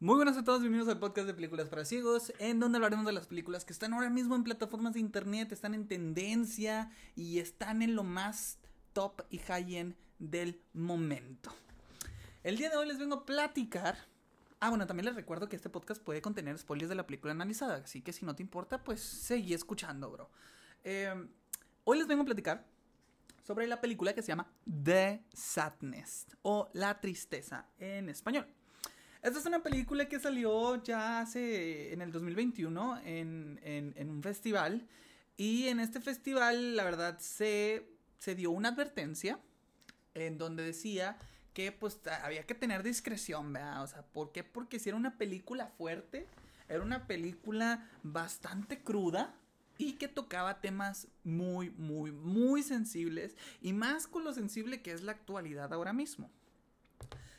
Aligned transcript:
Muy 0.00 0.14
buenas 0.14 0.36
a 0.36 0.44
todos, 0.44 0.60
bienvenidos 0.60 0.88
al 0.88 1.00
podcast 1.00 1.26
de 1.26 1.34
Películas 1.34 1.68
para 1.68 1.84
Ciegos, 1.84 2.32
en 2.38 2.60
donde 2.60 2.76
hablaremos 2.76 3.04
de 3.04 3.10
las 3.10 3.26
películas 3.26 3.64
que 3.64 3.72
están 3.72 3.92
ahora 3.92 4.10
mismo 4.10 4.36
en 4.36 4.44
plataformas 4.44 4.94
de 4.94 5.00
internet, 5.00 5.50
están 5.50 5.74
en 5.74 5.88
tendencia 5.88 6.92
y 7.16 7.40
están 7.40 7.82
en 7.82 7.96
lo 7.96 8.04
más 8.04 8.58
top 8.92 9.22
y 9.28 9.38
high-end 9.38 9.96
del 10.20 10.62
momento. 10.72 11.52
El 12.44 12.58
día 12.58 12.70
de 12.70 12.76
hoy 12.76 12.86
les 12.86 13.00
vengo 13.00 13.16
a 13.16 13.26
platicar. 13.26 13.98
Ah, 14.60 14.68
bueno, 14.68 14.86
también 14.86 15.06
les 15.06 15.16
recuerdo 15.16 15.48
que 15.48 15.56
este 15.56 15.68
podcast 15.68 16.00
puede 16.00 16.22
contener 16.22 16.56
spoilers 16.56 16.90
de 16.90 16.94
la 16.94 17.04
película 17.04 17.32
analizada, 17.32 17.78
así 17.78 18.00
que 18.00 18.12
si 18.12 18.24
no 18.24 18.36
te 18.36 18.44
importa, 18.44 18.84
pues 18.84 19.00
seguí 19.00 19.52
escuchando, 19.52 20.12
bro. 20.12 20.30
Eh, 20.84 21.12
hoy 21.82 21.98
les 21.98 22.06
vengo 22.06 22.22
a 22.22 22.26
platicar 22.26 22.64
sobre 23.42 23.66
la 23.66 23.80
película 23.80 24.14
que 24.14 24.22
se 24.22 24.28
llama 24.28 24.48
The 24.84 25.24
Sadness 25.32 26.28
o 26.42 26.70
La 26.72 27.00
Tristeza 27.00 27.66
en 27.80 28.08
español. 28.08 28.46
Esta 29.20 29.40
es 29.40 29.46
una 29.46 29.62
película 29.64 30.08
que 30.08 30.20
salió 30.20 30.80
ya 30.82 31.20
hace 31.20 31.92
en 31.92 32.02
el 32.02 32.12
2021 32.12 33.00
en, 33.04 33.60
en, 33.64 34.10
un 34.10 34.22
festival 34.22 34.86
y 35.36 35.66
en 35.66 35.80
este 35.80 36.00
festival 36.00 36.76
la 36.76 36.84
verdad 36.84 37.18
se, 37.18 37.88
se 38.18 38.36
dio 38.36 38.52
una 38.52 38.68
advertencia 38.68 39.40
en 40.14 40.38
donde 40.38 40.62
decía 40.62 41.18
que 41.52 41.72
pues 41.72 41.98
había 42.22 42.46
que 42.46 42.54
tener 42.54 42.84
discreción, 42.84 43.52
¿verdad? 43.52 43.82
O 43.82 43.86
sea, 43.88 44.02
¿por 44.02 44.30
qué? 44.30 44.44
Porque 44.44 44.78
si 44.78 44.88
era 44.88 44.96
una 44.96 45.18
película 45.18 45.66
fuerte, 45.66 46.28
era 46.68 46.82
una 46.84 47.08
película 47.08 47.90
bastante 48.04 48.84
cruda 48.84 49.34
y 49.78 49.94
que 49.94 50.06
tocaba 50.06 50.60
temas 50.60 51.08
muy, 51.24 51.70
muy, 51.70 52.12
muy 52.12 52.62
sensibles 52.62 53.36
y 53.60 53.72
más 53.72 54.06
con 54.06 54.22
lo 54.22 54.32
sensible 54.32 54.80
que 54.80 54.92
es 54.92 55.02
la 55.02 55.10
actualidad 55.10 55.72
ahora 55.72 55.92
mismo. 55.92 56.30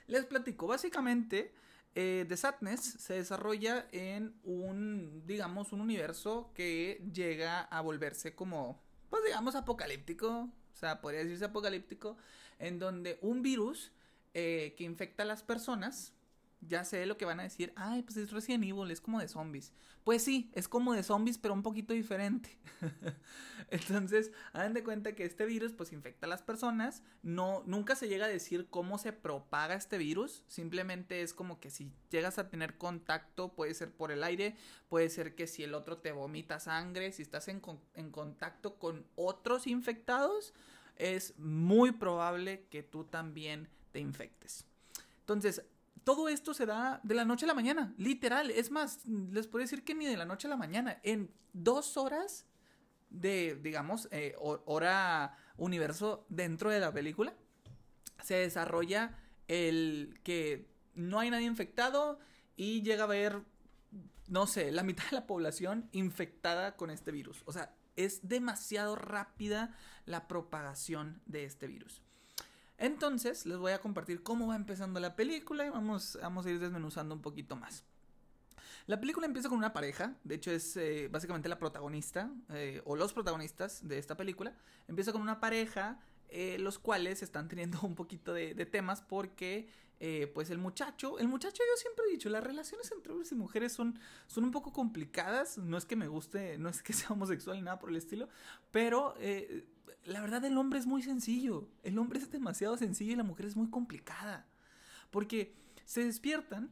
Les 0.07 0.25
platico, 0.25 0.67
básicamente 0.67 1.53
eh, 1.95 2.25
The 2.27 2.37
Sadness 2.37 2.81
se 2.81 3.15
desarrolla 3.15 3.87
en 3.91 4.39
un, 4.43 5.23
digamos, 5.25 5.73
un 5.73 5.81
universo 5.81 6.51
que 6.53 7.01
llega 7.13 7.61
a 7.61 7.81
volverse 7.81 8.35
como, 8.35 8.81
pues 9.09 9.23
digamos, 9.23 9.55
apocalíptico. 9.55 10.49
O 10.73 10.75
sea, 10.75 11.01
podría 11.01 11.23
decirse 11.23 11.45
apocalíptico, 11.45 12.17
en 12.57 12.79
donde 12.79 13.17
un 13.21 13.41
virus 13.41 13.91
eh, 14.33 14.75
que 14.77 14.83
infecta 14.83 15.23
a 15.23 15.25
las 15.25 15.43
personas 15.43 16.13
ya 16.61 16.83
sé 16.83 17.05
lo 17.05 17.17
que 17.17 17.25
van 17.25 17.39
a 17.39 17.43
decir, 17.43 17.71
ay, 17.75 18.03
pues 18.03 18.17
es 18.17 18.31
Resident 18.31 18.63
Evil, 18.63 18.91
es 18.91 19.01
como 19.01 19.19
de 19.19 19.27
zombies. 19.27 19.71
Pues 20.03 20.23
sí, 20.23 20.51
es 20.53 20.67
como 20.67 20.93
de 20.93 21.03
zombies, 21.03 21.37
pero 21.37 21.53
un 21.53 21.63
poquito 21.63 21.93
diferente. 21.93 22.57
Entonces, 23.69 24.31
hagan 24.53 24.73
de 24.73 24.83
cuenta 24.83 25.13
que 25.13 25.25
este 25.25 25.45
virus 25.45 25.73
pues 25.73 25.93
infecta 25.93 26.25
a 26.25 26.29
las 26.29 26.41
personas, 26.41 27.03
no 27.21 27.63
nunca 27.65 27.95
se 27.95 28.07
llega 28.07 28.25
a 28.25 28.29
decir 28.29 28.67
cómo 28.69 28.97
se 28.97 29.13
propaga 29.13 29.75
este 29.75 29.97
virus, 29.97 30.43
simplemente 30.47 31.21
es 31.21 31.33
como 31.33 31.59
que 31.59 31.69
si 31.69 31.91
llegas 32.09 32.39
a 32.39 32.49
tener 32.49 32.77
contacto, 32.77 33.53
puede 33.53 33.73
ser 33.73 33.91
por 33.91 34.11
el 34.11 34.23
aire, 34.23 34.55
puede 34.89 35.09
ser 35.09 35.35
que 35.35 35.47
si 35.47 35.63
el 35.63 35.73
otro 35.73 35.99
te 35.99 36.11
vomita 36.11 36.59
sangre, 36.59 37.11
si 37.11 37.21
estás 37.21 37.47
en, 37.47 37.61
en 37.93 38.11
contacto 38.11 38.75
con 38.79 39.05
otros 39.15 39.67
infectados, 39.67 40.53
es 40.95 41.37
muy 41.37 41.91
probable 41.91 42.65
que 42.69 42.83
tú 42.83 43.05
también 43.05 43.69
te 43.91 43.99
infectes. 43.99 44.65
Entonces, 45.21 45.63
todo 46.03 46.29
esto 46.29 46.53
se 46.53 46.65
da 46.65 46.99
de 47.03 47.15
la 47.15 47.25
noche 47.25 47.45
a 47.45 47.47
la 47.47 47.53
mañana, 47.53 47.93
literal. 47.97 48.51
Es 48.51 48.71
más, 48.71 49.05
les 49.05 49.47
puedo 49.47 49.63
decir 49.63 49.83
que 49.83 49.95
ni 49.95 50.05
de 50.05 50.17
la 50.17 50.25
noche 50.25 50.47
a 50.47 50.49
la 50.49 50.57
mañana. 50.57 50.99
En 51.03 51.31
dos 51.53 51.97
horas 51.97 52.45
de, 53.09 53.59
digamos, 53.61 54.07
eh, 54.11 54.35
hora 54.37 55.37
universo 55.57 56.25
dentro 56.29 56.69
de 56.69 56.79
la 56.79 56.91
película, 56.91 57.33
se 58.23 58.35
desarrolla 58.35 59.17
el 59.47 60.19
que 60.23 60.69
no 60.93 61.19
hay 61.19 61.29
nadie 61.29 61.47
infectado 61.47 62.19
y 62.55 62.81
llega 62.81 63.03
a 63.03 63.05
haber, 63.05 63.41
no 64.27 64.47
sé, 64.47 64.71
la 64.71 64.83
mitad 64.83 65.05
de 65.09 65.17
la 65.17 65.27
población 65.27 65.89
infectada 65.91 66.75
con 66.75 66.89
este 66.89 67.11
virus. 67.11 67.43
O 67.45 67.53
sea, 67.53 67.73
es 67.95 68.27
demasiado 68.27 68.95
rápida 68.95 69.75
la 70.05 70.27
propagación 70.27 71.21
de 71.25 71.45
este 71.45 71.67
virus. 71.67 72.01
Entonces, 72.79 73.45
les 73.45 73.57
voy 73.57 73.73
a 73.73 73.79
compartir 73.79 74.23
cómo 74.23 74.47
va 74.47 74.55
empezando 74.55 75.01
la 75.01 75.15
película 75.15 75.65
y 75.65 75.69
vamos, 75.69 76.17
vamos 76.21 76.45
a 76.45 76.49
ir 76.49 76.59
desmenuzando 76.59 77.13
un 77.13 77.21
poquito 77.21 77.57
más. 77.57 77.83
La 78.87 78.99
película 78.99 79.27
empieza 79.27 79.49
con 79.49 79.57
una 79.57 79.73
pareja, 79.73 80.15
de 80.23 80.35
hecho 80.35 80.49
es 80.49 80.77
eh, 80.77 81.09
básicamente 81.11 81.49
la 81.49 81.59
protagonista, 81.59 82.31
eh, 82.49 82.81
o 82.85 82.95
los 82.95 83.11
protagonistas 83.11 83.85
de 83.85 83.99
esta 83.99 84.15
película. 84.15 84.55
Empieza 84.87 85.11
con 85.11 85.21
una 85.21 85.41
pareja, 85.41 85.99
eh, 86.29 86.57
los 86.57 86.79
cuales 86.79 87.21
están 87.21 87.49
teniendo 87.49 87.81
un 87.83 87.95
poquito 87.95 88.33
de, 88.33 88.53
de 88.53 88.65
temas 88.65 89.01
porque 89.01 89.69
pues 90.33 90.49
el 90.49 90.59
muchacho, 90.59 91.19
el 91.19 91.27
muchacho 91.27 91.61
yo 91.69 91.75
siempre 91.75 92.05
he 92.07 92.11
dicho, 92.11 92.29
las 92.29 92.41
relaciones 92.41 92.89
entre 92.93 93.11
hombres 93.11 93.33
y 93.33 93.35
mujeres 93.35 93.73
son, 93.73 93.99
son 94.27 94.45
un 94.45 94.51
poco 94.51 94.71
complicadas, 94.71 95.57
no 95.57 95.77
es 95.77 95.83
que 95.83 95.97
me 95.97 96.07
guste, 96.07 96.57
no 96.57 96.69
es 96.69 96.81
que 96.81 96.93
sea 96.93 97.09
homosexual 97.09 97.57
ni 97.57 97.63
nada 97.63 97.79
por 97.79 97.89
el 97.89 97.97
estilo, 97.97 98.29
pero 98.71 99.15
la 100.05 100.21
verdad 100.21 100.43
el 100.45 100.57
hombre 100.57 100.79
es 100.79 100.85
muy 100.85 101.01
sencillo, 101.01 101.69
el 101.83 101.97
hombre 101.97 102.19
es 102.19 102.31
demasiado 102.31 102.77
sencillo 102.77 103.13
y 103.13 103.15
la 103.15 103.23
mujer 103.23 103.45
es 103.45 103.55
muy 103.55 103.69
complicada, 103.69 104.47
porque 105.11 105.55
se 105.85 106.03
despiertan 106.03 106.69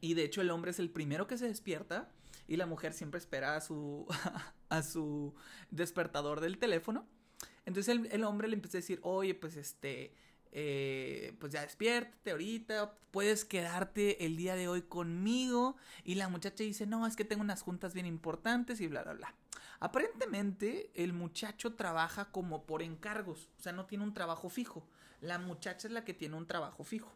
y 0.00 0.14
de 0.14 0.24
hecho 0.24 0.40
el 0.40 0.50
hombre 0.50 0.70
es 0.70 0.78
el 0.78 0.90
primero 0.90 1.26
que 1.26 1.38
se 1.38 1.46
despierta 1.46 2.10
y 2.46 2.56
la 2.56 2.66
mujer 2.66 2.92
siempre 2.92 3.18
espera 3.18 3.56
a 3.56 3.60
su, 3.60 4.06
a 4.68 4.82
su 4.82 5.34
despertador 5.70 6.40
del 6.40 6.58
teléfono. 6.58 7.06
Entonces 7.64 7.96
el, 7.96 8.06
el 8.12 8.24
hombre 8.24 8.48
le 8.48 8.54
empieza 8.54 8.78
a 8.78 8.80
decir, 8.80 9.00
oye, 9.02 9.34
pues 9.34 9.56
este, 9.56 10.14
eh, 10.56 11.34
pues 11.40 11.52
ya 11.52 11.62
despiértate 11.62 12.30
ahorita, 12.30 12.96
puedes 13.10 13.44
quedarte 13.44 14.24
el 14.24 14.36
día 14.36 14.54
de 14.54 14.68
hoy 14.68 14.82
conmigo. 14.82 15.76
Y 16.04 16.14
la 16.14 16.28
muchacha 16.28 16.62
dice, 16.62 16.86
no, 16.86 17.06
es 17.06 17.16
que 17.16 17.24
tengo 17.24 17.42
unas 17.42 17.62
juntas 17.62 17.92
bien 17.92 18.06
importantes 18.06 18.80
y 18.80 18.86
bla, 18.86 19.02
bla, 19.02 19.14
bla. 19.14 19.34
Aparentemente 19.84 20.90
el 20.94 21.12
muchacho 21.12 21.74
trabaja 21.74 22.32
como 22.32 22.64
por 22.64 22.82
encargos, 22.82 23.50
o 23.58 23.60
sea, 23.60 23.72
no 23.72 23.84
tiene 23.84 24.02
un 24.02 24.14
trabajo 24.14 24.48
fijo. 24.48 24.88
La 25.20 25.38
muchacha 25.38 25.88
es 25.88 25.92
la 25.92 26.06
que 26.06 26.14
tiene 26.14 26.36
un 26.36 26.46
trabajo 26.46 26.84
fijo. 26.84 27.12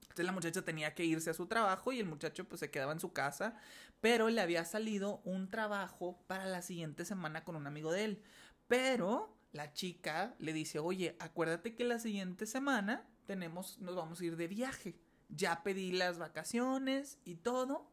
Entonces 0.00 0.26
la 0.26 0.32
muchacha 0.32 0.62
tenía 0.62 0.96
que 0.96 1.04
irse 1.04 1.30
a 1.30 1.34
su 1.34 1.46
trabajo 1.46 1.92
y 1.92 2.00
el 2.00 2.06
muchacho 2.06 2.44
pues 2.44 2.58
se 2.58 2.72
quedaba 2.72 2.90
en 2.90 2.98
su 2.98 3.12
casa, 3.12 3.54
pero 4.00 4.30
le 4.30 4.40
había 4.40 4.64
salido 4.64 5.20
un 5.22 5.48
trabajo 5.48 6.18
para 6.26 6.44
la 6.46 6.60
siguiente 6.62 7.04
semana 7.04 7.44
con 7.44 7.54
un 7.54 7.68
amigo 7.68 7.92
de 7.92 8.04
él. 8.06 8.22
Pero 8.66 9.38
la 9.52 9.72
chica 9.72 10.34
le 10.40 10.52
dice, 10.52 10.80
oye, 10.80 11.14
acuérdate 11.20 11.76
que 11.76 11.84
la 11.84 12.00
siguiente 12.00 12.46
semana 12.46 13.06
tenemos, 13.26 13.78
nos 13.78 13.94
vamos 13.94 14.20
a 14.20 14.24
ir 14.24 14.34
de 14.34 14.48
viaje. 14.48 14.96
Ya 15.28 15.62
pedí 15.62 15.92
las 15.92 16.18
vacaciones 16.18 17.20
y 17.24 17.36
todo. 17.36 17.92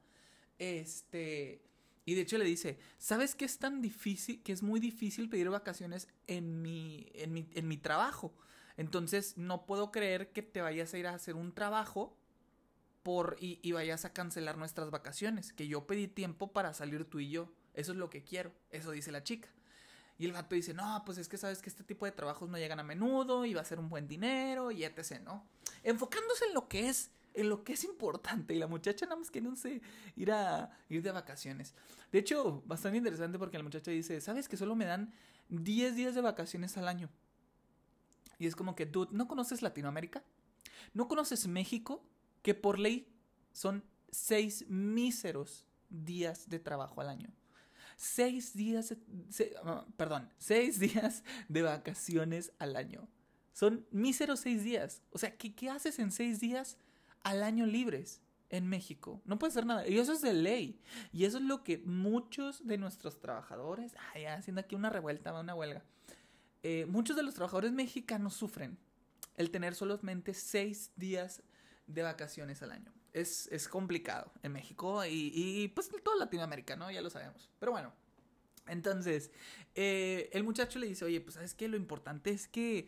Este, 0.58 1.69
y 2.10 2.16
de 2.16 2.22
hecho 2.22 2.40
le 2.40 2.46
dice, 2.46 2.80
¿sabes 2.98 3.36
qué 3.36 3.46
es 3.46 3.60
tan 3.60 3.84
difícil, 3.84 4.42
que 4.42 4.52
es 4.52 4.64
muy 4.64 4.80
difícil 4.80 5.30
pedir 5.30 5.48
vacaciones 5.50 6.08
en 6.26 6.64
mi, 6.64 7.08
en 7.14 7.34
mi, 7.34 7.48
en 7.54 7.68
mi 7.68 7.78
trabajo? 7.78 8.34
Entonces 8.78 9.38
no 9.38 9.68
puedo 9.68 9.92
creer 9.92 10.32
que 10.32 10.42
te 10.42 10.62
vayas 10.62 10.92
a 10.92 10.98
ir 10.98 11.06
a 11.06 11.14
hacer 11.14 11.36
un 11.36 11.54
trabajo 11.54 12.18
por, 13.04 13.38
y, 13.40 13.72
vayas 13.74 14.06
a 14.06 14.12
cancelar 14.12 14.58
nuestras 14.58 14.90
vacaciones, 14.90 15.54
que 15.54 15.68
yo 15.68 15.86
pedí 15.86 16.08
tiempo 16.08 16.52
para 16.52 16.74
salir 16.74 17.06
tú 17.06 17.20
y 17.20 17.30
yo. 17.30 17.54
Eso 17.76 17.92
es 17.92 18.00
lo 18.00 18.10
que 18.10 18.24
quiero. 18.24 18.52
Eso 18.72 18.90
dice 18.90 19.12
la 19.12 19.22
chica. 19.22 19.50
Y 20.18 20.26
el 20.26 20.32
vato 20.32 20.56
dice, 20.56 20.74
no, 20.74 21.04
pues 21.06 21.20
es 21.20 21.30
que 21.30 21.38
sabes 21.38 21.62
que 21.62 21.70
este 21.70 21.84
tipo 21.84 22.08
de 22.08 22.12
trabajos 22.12 22.50
no 22.50 22.58
llegan 22.58 22.80
a 22.80 22.84
menudo 22.84 23.46
y 23.46 23.54
va 23.54 23.62
a 23.62 23.66
ser 23.66 23.78
un 23.78 23.88
buen 23.88 24.08
dinero 24.08 24.72
y 24.72 24.84
etc., 24.84 25.22
¿no? 25.24 25.48
Enfocándose 25.84 26.46
en 26.46 26.56
lo 26.56 26.68
que 26.68 26.90
es, 26.90 27.12
en 27.34 27.50
lo 27.50 27.64
que 27.64 27.74
es 27.74 27.84
importante. 27.84 28.54
Y 28.54 28.60
la 28.60 28.68
muchacha 28.68 29.06
nada 29.06 29.18
más 29.18 29.32
que 29.32 29.42
no 29.42 29.56
sé, 29.56 29.82
ir 30.16 30.32
a 30.32 30.72
ir 30.90 31.02
de 31.02 31.12
vacaciones. 31.12 31.76
De 32.12 32.20
hecho, 32.20 32.64
bastante 32.66 32.98
interesante 32.98 33.38
porque 33.40 33.58
la 33.58 33.64
muchacha 33.64 33.92
dice, 33.92 34.22
¿sabes 34.22 34.48
que 34.48 34.58
solo 34.58 34.76
me 34.76 34.86
dan 34.86 35.14
10 35.50 35.96
días 35.96 36.16
de 36.16 36.22
vacaciones 36.22 36.78
al 36.78 36.88
año? 36.88 37.10
Y 38.38 38.48
es 38.48 38.56
como 38.56 38.76
que, 38.76 38.86
dude, 38.86 39.10
¿no 39.12 39.28
conoces 39.28 39.62
Latinoamérica? 39.62 40.24
¿No 40.94 41.08
conoces 41.08 41.48
México? 41.48 42.04
Que 42.42 42.56
por 42.56 42.80
ley 42.80 43.12
son 43.52 43.84
6 44.12 44.70
míseros 44.70 45.66
días 45.90 46.50
de 46.50 46.60
trabajo 46.60 47.02
al 47.02 47.10
año 47.10 47.34
seis 48.00 48.54
días, 48.54 48.96
ah, 49.66 49.86
perdón, 49.98 50.32
seis 50.38 50.80
días 50.80 51.22
de 51.50 51.62
vacaciones 51.64 52.54
al 52.58 52.78
año. 52.78 53.10
Son 53.52 53.86
míseros 53.92 54.40
seis 54.40 54.64
días. 54.64 55.02
O 55.12 55.18
sea, 55.18 55.36
¿qué, 55.36 55.54
¿qué 55.54 55.70
haces 55.70 56.00
en 56.00 56.12
seis 56.12 56.40
días 56.40 56.78
al 57.24 57.44
año 57.44 57.66
libres? 57.66 58.22
en 58.52 58.66
México. 58.66 59.22
No 59.26 59.38
puede 59.38 59.54
ser 59.54 59.68
nada. 59.68 59.88
Y 59.88 60.00
eso 60.00 60.12
es 60.12 60.22
de 60.22 60.34
ley. 60.34 60.82
Y 61.14 61.26
eso 61.26 61.38
es 61.38 61.44
lo 61.44 61.64
que 61.64 61.78
muchos 61.78 62.66
de 62.66 62.80
nuestros 62.80 63.20
trabajadores, 63.20 63.94
ay, 64.16 64.26
haciendo 64.26 64.62
aquí 64.62 64.74
una 64.74 64.90
revuelta, 64.90 65.40
una 65.40 65.54
huelga. 65.54 65.84
Eh, 66.64 66.88
muchos 66.88 67.16
de 67.16 67.22
los 67.22 67.36
trabajadores 67.36 67.74
mexicanos 67.74 68.34
sufren 68.34 68.80
el 69.38 69.52
tener 69.52 69.76
solamente 69.76 70.34
seis 70.34 70.92
días 70.96 71.44
de 71.86 72.02
vacaciones 72.02 72.64
al 72.64 72.72
año 72.72 72.92
es, 73.14 73.68
complicado 73.68 74.32
en 74.44 74.54
México 74.54 75.06
y, 75.06 75.32
y, 75.34 75.68
pues 75.70 75.92
en 75.94 76.02
toda 76.02 76.18
Latinoamérica, 76.18 76.76
¿no? 76.76 76.92
Ya 76.92 77.02
lo 77.02 77.10
sabemos. 77.10 77.50
Pero 77.60 77.72
bueno, 77.72 77.94
entonces, 78.68 79.32
eh, 79.76 80.30
el 80.34 80.44
muchacho 80.44 80.80
le 80.80 80.88
dice, 80.88 81.06
oye, 81.06 81.22
pues 81.22 81.36
sabes 81.36 81.54
que 81.54 81.68
lo 81.68 81.78
importante 81.78 82.32
es 82.32 82.48
que 82.48 82.88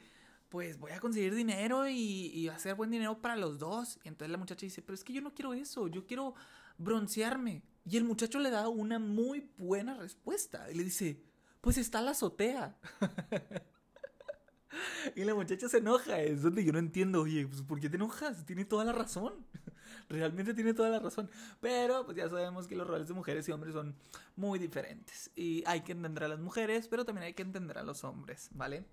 pues 0.51 0.77
voy 0.77 0.91
a 0.91 0.99
conseguir 0.99 1.33
dinero 1.33 1.87
y, 1.87 2.27
y 2.27 2.49
hacer 2.49 2.75
buen 2.75 2.91
dinero 2.91 3.21
para 3.21 3.37
los 3.37 3.57
dos. 3.57 3.97
Y 4.03 4.09
entonces 4.09 4.31
la 4.31 4.37
muchacha 4.37 4.65
dice, 4.65 4.81
pero 4.81 4.95
es 4.95 5.03
que 5.05 5.13
yo 5.13 5.21
no 5.21 5.33
quiero 5.33 5.53
eso, 5.53 5.87
yo 5.87 6.05
quiero 6.05 6.35
broncearme. 6.77 7.63
Y 7.85 7.95
el 7.95 8.03
muchacho 8.03 8.37
le 8.37 8.49
da 8.49 8.67
una 8.67 8.99
muy 8.99 9.49
buena 9.57 9.95
respuesta. 9.95 10.69
Y 10.69 10.75
le 10.75 10.83
dice, 10.83 11.23
pues 11.61 11.77
está 11.77 12.01
la 12.01 12.11
azotea. 12.11 12.77
y 15.15 15.23
la 15.23 15.33
muchacha 15.33 15.69
se 15.69 15.77
enoja. 15.77 16.19
Es 16.19 16.41
donde 16.41 16.65
yo 16.65 16.73
no 16.73 16.79
entiendo, 16.79 17.21
oye, 17.21 17.47
pues 17.47 17.61
¿por 17.61 17.79
qué 17.79 17.89
te 17.89 17.95
enojas? 17.95 18.45
Tiene 18.45 18.65
toda 18.65 18.83
la 18.83 18.91
razón. 18.91 19.33
Realmente 20.09 20.53
tiene 20.53 20.73
toda 20.73 20.89
la 20.89 20.99
razón. 20.99 21.29
Pero 21.61 22.03
pues 22.03 22.17
ya 22.17 22.27
sabemos 22.27 22.67
que 22.67 22.75
los 22.75 22.85
roles 22.85 23.07
de 23.07 23.13
mujeres 23.13 23.47
y 23.47 23.53
hombres 23.53 23.73
son 23.73 23.95
muy 24.35 24.59
diferentes. 24.59 25.31
Y 25.33 25.63
hay 25.65 25.79
que 25.79 25.93
entender 25.93 26.25
a 26.25 26.27
las 26.27 26.41
mujeres, 26.41 26.89
pero 26.89 27.05
también 27.05 27.23
hay 27.23 27.35
que 27.35 27.43
entender 27.43 27.77
a 27.77 27.83
los 27.83 28.03
hombres, 28.03 28.49
¿vale? 28.51 28.83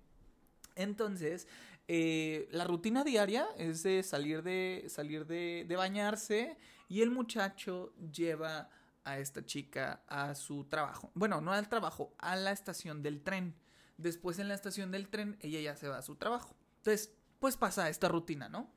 Entonces, 0.79 1.45
eh, 1.89 2.47
la 2.51 2.63
rutina 2.63 3.03
diaria 3.03 3.45
es 3.57 3.83
de 3.83 4.01
salir 4.01 4.43
de, 4.43 4.85
salir 4.87 5.25
de, 5.27 5.65
de 5.67 5.75
bañarse 5.75 6.57
y 6.87 7.01
el 7.01 7.11
muchacho 7.11 7.93
lleva 8.13 8.69
a 9.03 9.19
esta 9.19 9.45
chica 9.45 10.03
a 10.07 10.35
su 10.35 10.63
trabajo. 10.63 11.11
Bueno, 11.15 11.41
no 11.41 11.51
al 11.51 11.67
trabajo, 11.67 12.13
a 12.17 12.37
la 12.37 12.53
estación 12.53 13.03
del 13.03 13.21
tren. 13.21 13.55
Después 13.97 14.39
en 14.39 14.47
la 14.47 14.53
estación 14.53 14.89
del 14.89 15.09
tren 15.09 15.37
ella 15.41 15.59
ya 15.59 15.75
se 15.75 15.89
va 15.89 15.97
a 15.97 16.01
su 16.01 16.15
trabajo. 16.15 16.55
Entonces, 16.77 17.13
pues 17.39 17.57
pasa 17.57 17.89
esta 17.89 18.07
rutina, 18.07 18.47
¿no? 18.47 18.71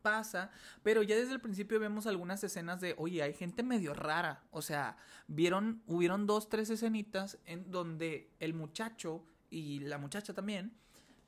Pasa, 0.00 0.50
pero 0.82 1.02
ya 1.02 1.16
desde 1.16 1.34
el 1.34 1.40
principio 1.42 1.78
vemos 1.78 2.06
algunas 2.06 2.42
escenas 2.42 2.80
de, 2.80 2.94
oye, 2.96 3.22
hay 3.22 3.34
gente 3.34 3.62
medio 3.62 3.92
rara. 3.92 4.42
O 4.52 4.62
sea, 4.62 4.96
vieron, 5.26 5.82
hubieron 5.86 6.26
dos, 6.26 6.48
tres 6.48 6.70
escenitas 6.70 7.36
en 7.44 7.70
donde 7.70 8.30
el 8.40 8.54
muchacho 8.54 9.26
y 9.50 9.80
la 9.80 9.98
muchacha 9.98 10.32
también 10.32 10.80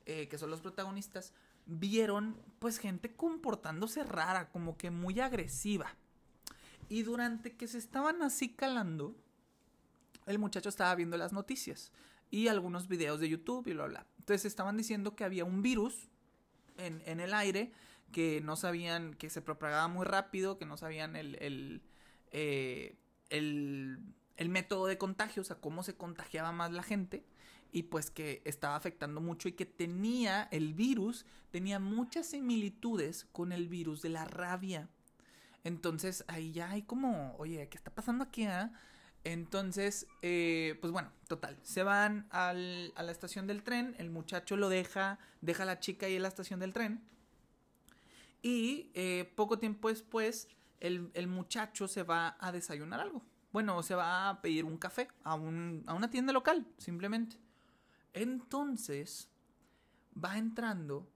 eh, 0.05 0.27
que 0.27 0.37
son 0.37 0.49
los 0.49 0.61
protagonistas, 0.61 1.33
vieron 1.65 2.37
pues 2.59 2.77
gente 2.77 3.15
comportándose 3.15 4.03
rara, 4.03 4.49
como 4.49 4.77
que 4.77 4.91
muy 4.91 5.19
agresiva. 5.19 5.95
Y 6.89 7.03
durante 7.03 7.55
que 7.55 7.67
se 7.67 7.77
estaban 7.77 8.21
así 8.21 8.49
calando, 8.49 9.15
el 10.25 10.39
muchacho 10.39 10.69
estaba 10.69 10.93
viendo 10.95 11.17
las 11.17 11.33
noticias 11.33 11.91
y 12.29 12.47
algunos 12.47 12.87
videos 12.87 13.19
de 13.19 13.29
YouTube 13.29 13.67
y 13.67 13.73
bla, 13.73 13.85
bla. 13.87 14.05
Entonces 14.19 14.45
estaban 14.45 14.77
diciendo 14.77 15.15
que 15.15 15.23
había 15.23 15.45
un 15.45 15.61
virus 15.61 16.09
en, 16.77 17.01
en 17.05 17.19
el 17.19 17.33
aire 17.33 17.71
que 18.11 18.41
no 18.41 18.55
sabían, 18.55 19.13
que 19.15 19.29
se 19.29 19.41
propagaba 19.41 19.87
muy 19.87 20.05
rápido, 20.05 20.57
que 20.57 20.65
no 20.65 20.77
sabían 20.77 21.15
el, 21.15 21.35
el, 21.41 21.81
eh, 22.31 22.97
el, 23.29 23.99
el 24.37 24.49
método 24.49 24.85
de 24.85 24.97
contagio, 24.97 25.41
o 25.41 25.45
sea, 25.45 25.57
cómo 25.57 25.83
se 25.83 25.95
contagiaba 25.95 26.51
más 26.51 26.71
la 26.71 26.83
gente 26.83 27.25
y 27.73 27.83
pues 27.83 28.11
que 28.11 28.41
estaba 28.45 28.75
afectando 28.75 29.19
mucho 29.19 29.49
y 29.49 29.53
que 29.53 29.65
tenía 29.65 30.47
el 30.51 30.75
virus, 30.75 31.25
tenía 31.49 31.79
muchas 31.79 32.27
similitudes 32.27 33.25
con 33.31 33.51
el 33.51 33.67
virus 33.67 34.03
de 34.03 34.09
la 34.09 34.25
rabia. 34.25 34.89
Entonces 35.63 36.23
ahí 36.27 36.51
ya 36.51 36.69
hay 36.69 36.83
como, 36.83 37.35
oye, 37.37 37.67
¿qué 37.69 37.77
está 37.77 37.89
pasando 37.89 38.23
aquí? 38.23 38.45
Ah? 38.45 38.71
Entonces, 39.23 40.05
eh, 40.21 40.77
pues 40.81 40.93
bueno, 40.93 41.11
total, 41.27 41.57
se 41.63 41.81
van 41.81 42.27
al, 42.29 42.93
a 42.95 43.01
la 43.01 43.11
estación 43.11 43.47
del 43.47 43.63
tren, 43.63 43.95
el 43.97 44.11
muchacho 44.11 44.55
lo 44.55 44.69
deja, 44.69 45.17
deja 45.41 45.63
a 45.63 45.65
la 45.65 45.79
chica 45.79 46.05
ahí 46.05 46.15
en 46.15 46.21
la 46.21 46.27
estación 46.27 46.59
del 46.59 46.73
tren. 46.73 47.01
Y 48.43 48.91
eh, 48.93 49.31
poco 49.35 49.57
tiempo 49.57 49.89
después, 49.89 50.47
el, 50.79 51.09
el, 51.13 51.27
muchacho 51.27 51.87
se 51.87 52.03
va 52.03 52.35
a 52.39 52.51
desayunar 52.51 52.99
algo. 52.99 53.23
Bueno, 53.53 53.81
se 53.81 53.95
va 53.95 54.29
a 54.29 54.41
pedir 54.41 54.65
un 54.65 54.77
café 54.77 55.07
a, 55.23 55.35
un, 55.35 55.83
a 55.87 55.93
una 55.93 56.09
tienda 56.09 56.33
local, 56.33 56.67
simplemente. 56.77 57.42
Entonces 58.13 59.29
va 60.13 60.37
entrando 60.37 61.09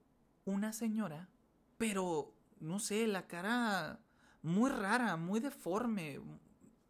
una 0.44 0.72
señora, 0.72 1.28
pero 1.76 2.34
no 2.60 2.80
sé, 2.80 3.06
la 3.06 3.26
cara 3.26 4.00
muy 4.42 4.70
rara, 4.70 5.16
muy 5.16 5.40
deforme, 5.40 6.20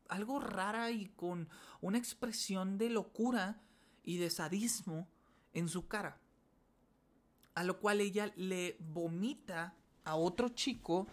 algo 0.08 0.40
rara 0.40 0.90
y 0.90 1.06
con 1.06 1.48
una 1.80 1.98
expresión 1.98 2.78
de 2.78 2.90
locura 2.90 3.60
y 4.02 4.16
de 4.16 4.30
sadismo 4.30 5.08
en 5.52 5.68
su 5.68 5.86
cara. 5.86 6.20
A 7.54 7.64
lo 7.64 7.78
cual 7.80 8.00
ella 8.00 8.32
le 8.36 8.76
vomita 8.80 9.74
a 10.04 10.16
otro 10.16 10.48
chico 10.50 11.06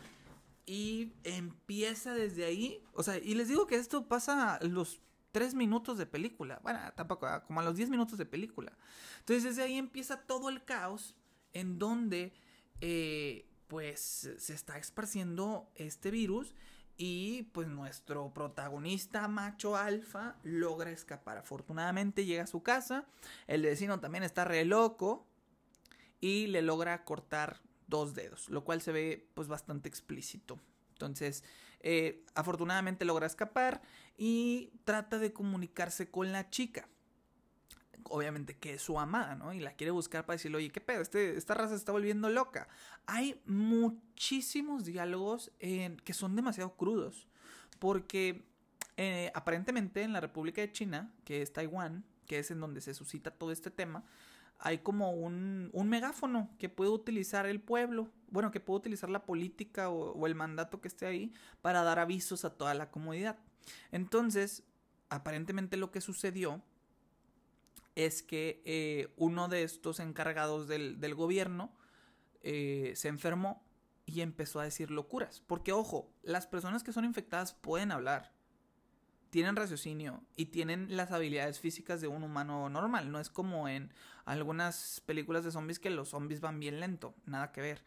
y 0.65 1.13
empieza 1.24 2.13
desde 2.13 2.45
ahí. 2.45 2.83
O 2.94 3.03
sea, 3.03 3.18
y 3.18 3.33
les 3.36 3.47
digo 3.47 3.68
que 3.68 3.75
esto 3.75 4.07
pasa 4.07 4.59
los 4.62 5.01
tres 5.36 5.54
minutos 5.54 5.98
de 5.98 6.06
película. 6.06 6.62
Bueno, 6.64 6.80
tampoco, 6.96 7.26
ah, 7.26 7.44
como 7.44 7.60
a 7.60 7.64
los 7.64 7.76
diez 7.76 7.90
minutos 7.90 8.18
de 8.18 8.26
película. 8.26 8.72
Entonces 9.20 9.44
desde 9.44 9.64
ahí 9.64 9.78
empieza 9.78 10.22
todo 10.22 10.48
el 10.48 10.64
caos 10.64 11.14
en 11.52 11.78
donde 11.78 12.32
eh, 12.80 13.46
pues 13.68 14.30
se 14.38 14.54
está 14.54 14.78
esparciendo 14.78 15.70
este 15.76 16.10
virus 16.10 16.56
y 16.96 17.44
pues 17.52 17.68
nuestro 17.68 18.34
protagonista 18.34 19.28
macho 19.28 19.76
alfa 19.76 20.38
logra 20.44 20.92
escapar. 20.92 21.38
Afortunadamente 21.40 22.24
llega 22.24 22.44
a 22.44 22.48
su 22.48 22.64
casa, 22.64 23.06
el 23.48 23.62
vecino 23.64 24.00
también 24.00 24.24
está 24.24 24.46
re 24.46 24.64
loco 24.64 25.28
y 26.22 26.48
le 26.48 26.62
logra 26.62 27.04
cortar 27.04 27.60
dos 27.88 28.16
dedos, 28.16 28.50
lo 28.50 28.64
cual 28.64 28.81
se 28.81 28.94
ve 28.94 29.30
pues 29.34 29.50
bastante 29.50 29.90
explícito. 29.90 30.62
Entonces, 30.94 31.44
eh, 31.80 32.24
afortunadamente 32.36 33.06
logra 33.06 33.27
escapar 33.27 33.81
y 34.18 34.72
trata 34.83 35.19
de 35.19 35.33
comunicarse 35.33 36.10
con 36.10 36.31
la 36.31 36.50
chica. 36.50 36.88
Obviamente 38.04 38.57
que 38.57 38.75
es 38.75 38.81
su 38.81 39.00
amada, 39.00 39.36
¿no? 39.36 39.54
Y 39.54 39.60
la 39.60 39.74
quiere 39.74 39.92
buscar 39.92 40.25
para 40.25 40.36
decirle, 40.36 40.57
oye, 40.57 40.69
¿qué 40.69 40.81
pedo? 40.81 41.01
Este, 41.01 41.38
esta 41.38 41.56
raza 41.56 41.69
se 41.69 41.77
está 41.77 41.92
volviendo 41.92 42.30
loca. 42.30 42.68
Hay 43.07 43.42
muchísimos 43.45 44.86
diálogos 44.86 45.51
que 45.60 46.13
son 46.13 46.36
demasiado 46.36 46.75
crudos. 46.75 47.27
Porque 47.80 48.45
eh, 48.98 49.31
aparentemente 49.33 50.04
en 50.04 50.13
la 50.13 50.21
República 50.21 50.62
de 50.62 50.71
China, 50.71 51.12
que 51.25 51.42
es 51.42 51.51
Taiwán, 51.51 52.06
que 52.25 52.39
es 52.39 52.51
en 52.51 52.60
donde 52.60 52.81
se 52.81 52.94
suscita 52.94 53.31
todo 53.31 53.51
este 53.51 53.69
tema, 53.69 54.06
hay 54.60 54.80
como 54.80 55.12
un, 55.12 55.72
megáfono 55.74 56.50
que 56.57 56.69
puede 56.69 56.92
utilizar 56.92 57.46
el 57.46 57.60
pueblo, 57.60 58.10
bueno, 58.30 58.52
que 58.52 58.60
puede 58.60 58.80
utilizar 58.80 59.10
la 59.10 59.25
política 59.25 59.90
o, 59.90 60.25
el 60.28 60.36
mandato 60.36 60.81
que 60.81 60.88
esté 60.88 61.06
ahí 61.06 61.34
para 61.62 61.84
dar 61.84 62.00
avisos 62.00 62.46
a 62.46 62.52
toda 62.52 62.74
la 62.74 62.92
comunidad. 62.92 63.38
Entonces, 63.92 64.63
aparentemente 65.10 65.78
lo 65.78 65.92
que 65.92 66.02
sucedió 66.02 66.62
es 67.96 68.24
que 68.24 68.62
eh, 68.66 69.13
uno 69.18 69.48
de 69.48 69.63
estos 69.63 70.00
encargados 70.00 70.68
del, 70.68 71.00
del 71.00 71.16
gobierno 71.16 71.72
eh, 72.44 72.94
se 72.96 73.07
enfermó 73.07 73.63
y 74.06 74.22
empezó 74.22 74.60
a 74.60 74.66
decir 74.66 74.92
locuras. 74.92 75.42
Porque, 75.48 75.72
ojo, 75.72 76.12
las 76.22 76.46
personas 76.46 76.84
que 76.84 76.94
son 76.94 77.06
infectadas 77.06 77.54
pueden 77.54 77.92
hablar, 77.92 78.35
tienen 79.35 79.57
raciocinio 79.57 80.23
y 80.37 80.45
tienen 80.45 80.95
las 80.95 81.11
habilidades 81.11 81.59
físicas 81.59 81.99
de 81.99 82.07
un 82.07 82.23
humano 82.23 82.69
normal. 82.69 83.11
No 83.11 83.19
es 83.19 83.30
como 83.30 83.68
en 83.68 83.92
algunas 84.23 85.01
películas 85.06 85.44
de 85.44 85.51
zombies 85.51 85.77
que 85.77 85.89
los 85.89 86.07
zombies 86.07 86.39
van 86.39 86.57
bien 86.57 86.80
lento, 86.80 87.13
nada 87.25 87.51
que 87.51 87.59
ver. 87.59 87.83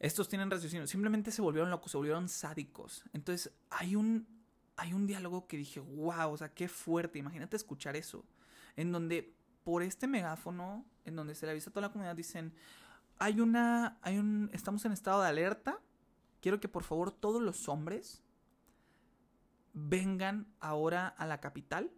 Estos 0.00 0.28
tienen 0.28 0.50
raciocinio, 0.50 0.86
simplemente 0.86 1.30
se 1.30 1.40
volvieron 1.40 1.70
locos, 1.70 1.92
se 1.92 1.96
volvieron 1.96 2.28
sádicos. 2.28 3.04
Entonces, 3.14 3.54
hay 3.70 3.96
un, 3.96 4.28
hay 4.76 4.92
un 4.92 5.06
diálogo 5.06 5.46
que 5.46 5.56
dije, 5.56 5.80
wow, 5.80 6.30
o 6.30 6.36
sea, 6.36 6.52
qué 6.52 6.68
fuerte, 6.68 7.18
imagínate 7.18 7.56
escuchar 7.56 7.96
eso, 7.96 8.26
en 8.76 8.92
donde 8.92 9.34
por 9.64 9.82
este 9.82 10.08
megáfono, 10.08 10.84
en 11.06 11.16
donde 11.16 11.34
se 11.34 11.46
le 11.46 11.52
avisa 11.52 11.70
a 11.70 11.72
toda 11.72 11.86
la 11.86 11.92
comunidad, 11.94 12.16
dicen, 12.16 12.52
hay 13.18 13.40
una, 13.40 13.96
hay 14.02 14.18
un, 14.18 14.50
estamos 14.52 14.84
en 14.84 14.92
estado 14.92 15.22
de 15.22 15.28
alerta, 15.28 15.80
quiero 16.42 16.60
que 16.60 16.68
por 16.68 16.84
favor 16.84 17.12
todos 17.12 17.40
los 17.40 17.66
hombres 17.66 18.22
vengan 19.88 20.52
ahora 20.60 21.08
a 21.08 21.26
la 21.26 21.40
capital 21.40 21.92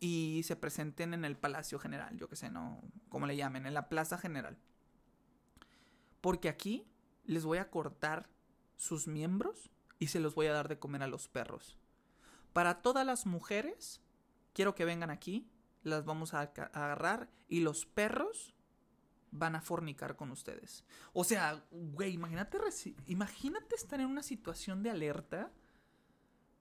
y 0.00 0.42
se 0.44 0.56
presenten 0.56 1.14
en 1.14 1.24
el 1.24 1.36
Palacio 1.36 1.78
General, 1.78 2.16
yo 2.16 2.28
que 2.28 2.36
sé, 2.36 2.50
no, 2.50 2.82
como 3.08 3.26
le 3.26 3.36
llamen, 3.36 3.66
en 3.66 3.74
la 3.74 3.88
Plaza 3.88 4.18
General. 4.18 4.58
Porque 6.20 6.48
aquí 6.48 6.86
les 7.24 7.44
voy 7.44 7.58
a 7.58 7.70
cortar 7.70 8.28
sus 8.76 9.06
miembros 9.08 9.70
y 9.98 10.08
se 10.08 10.20
los 10.20 10.34
voy 10.34 10.46
a 10.46 10.52
dar 10.52 10.68
de 10.68 10.78
comer 10.78 11.02
a 11.02 11.06
los 11.06 11.28
perros. 11.28 11.78
Para 12.52 12.82
todas 12.82 13.06
las 13.06 13.26
mujeres, 13.26 14.02
quiero 14.52 14.74
que 14.74 14.84
vengan 14.84 15.10
aquí, 15.10 15.50
las 15.82 16.04
vamos 16.04 16.34
a 16.34 16.40
agarrar 16.40 17.30
y 17.48 17.60
los 17.60 17.86
perros 17.86 18.54
van 19.30 19.56
a 19.56 19.60
fornicar 19.60 20.16
con 20.16 20.30
ustedes. 20.30 20.84
O 21.12 21.24
sea, 21.24 21.64
güey, 21.70 22.12
imagínate, 22.12 22.58
imagínate 23.06 23.74
estar 23.74 24.00
en 24.00 24.06
una 24.06 24.22
situación 24.22 24.82
de 24.82 24.90
alerta, 24.90 25.52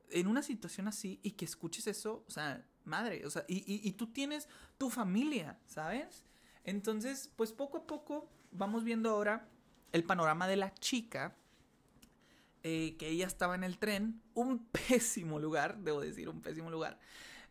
en 0.09 0.27
una 0.27 0.43
situación 0.43 0.87
así 0.87 1.19
y 1.23 1.31
que 1.31 1.45
escuches 1.45 1.87
eso, 1.87 2.23
o 2.27 2.31
sea, 2.31 2.65
madre, 2.85 3.25
o 3.25 3.29
sea, 3.29 3.45
y, 3.47 3.63
y, 3.65 3.91
tú 3.93 4.07
tienes 4.07 4.47
tu 4.77 4.89
familia, 4.89 5.59
¿sabes? 5.65 6.23
Entonces, 6.63 7.31
pues 7.35 7.51
poco 7.51 7.77
a 7.77 7.87
poco 7.87 8.29
vamos 8.51 8.83
viendo 8.83 9.09
ahora 9.09 9.47
el 9.91 10.03
panorama 10.03 10.47
de 10.47 10.57
la 10.57 10.73
chica 10.73 11.35
eh, 12.65 12.95
que 12.97 13.09
ella 13.09 13.27
estaba 13.27 13.55
en 13.55 13.63
el 13.65 13.77
tren, 13.77 14.21
un 14.33 14.65
pésimo 14.87 15.39
lugar, 15.39 15.79
debo 15.79 15.99
decir, 15.99 16.29
un 16.29 16.41
pésimo 16.41 16.69
lugar 16.69 16.97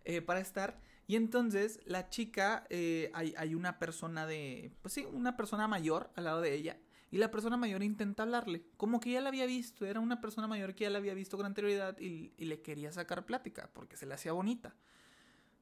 eh, 0.04 0.22
para 0.22 0.40
estar. 0.40 0.80
Y 1.06 1.16
entonces 1.16 1.80
la 1.84 2.08
chica, 2.08 2.64
eh, 2.70 3.10
hay, 3.12 3.34
hay, 3.36 3.54
una 3.54 3.78
persona 3.78 4.26
de, 4.26 4.72
pues 4.80 4.94
sí, 4.94 5.04
una 5.12 5.36
persona 5.36 5.68
mayor 5.68 6.10
al 6.16 6.24
lado 6.24 6.40
de 6.40 6.54
ella. 6.54 6.78
Y 7.12 7.18
la 7.18 7.30
persona 7.30 7.56
mayor 7.56 7.84
intenta 7.84 8.24
hablarle, 8.24 8.64
como 8.76 8.98
que 8.98 9.12
ya 9.12 9.20
la 9.20 9.28
había 9.28 9.46
visto, 9.46 9.86
era 9.86 10.00
una 10.00 10.20
persona 10.20 10.48
mayor 10.48 10.74
que 10.74 10.84
ya 10.84 10.90
la 10.90 10.98
había 10.98 11.14
visto 11.14 11.36
con 11.36 11.46
anterioridad 11.46 11.96
y, 12.00 12.32
le 12.38 12.62
quería 12.62 12.90
sacar 12.90 13.26
plática, 13.26 13.70
porque 13.72 13.96
se 13.96 14.06
le 14.06 14.14
hacía 14.14 14.32
bonita. 14.32 14.74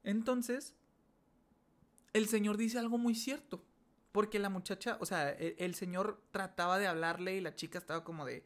Entonces, 0.04 0.76
el 2.12 2.28
señor 2.28 2.56
dice 2.56 2.78
algo 2.78 2.96
muy 2.96 3.14
cierto, 3.14 3.62
porque 4.12 4.38
la 4.38 4.48
muchacha, 4.48 4.96
o 5.00 5.06
sea, 5.06 5.28
el, 5.28 5.56
el 5.58 5.74
señor 5.74 6.22
trataba 6.30 6.78
de 6.78 6.86
hablarle 6.86 7.36
y 7.36 7.40
la 7.40 7.54
chica 7.54 7.78
estaba 7.78 8.04
como 8.04 8.24
de, 8.24 8.44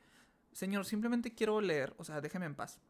señor, 0.52 0.87
simplemente 0.87 1.34
quiero 1.34 1.61
leer, 1.61 1.94
o 1.99 2.04
sea, 2.04 2.23
déjeme 2.23 2.46
en 2.46 2.54
paz. 2.54 2.80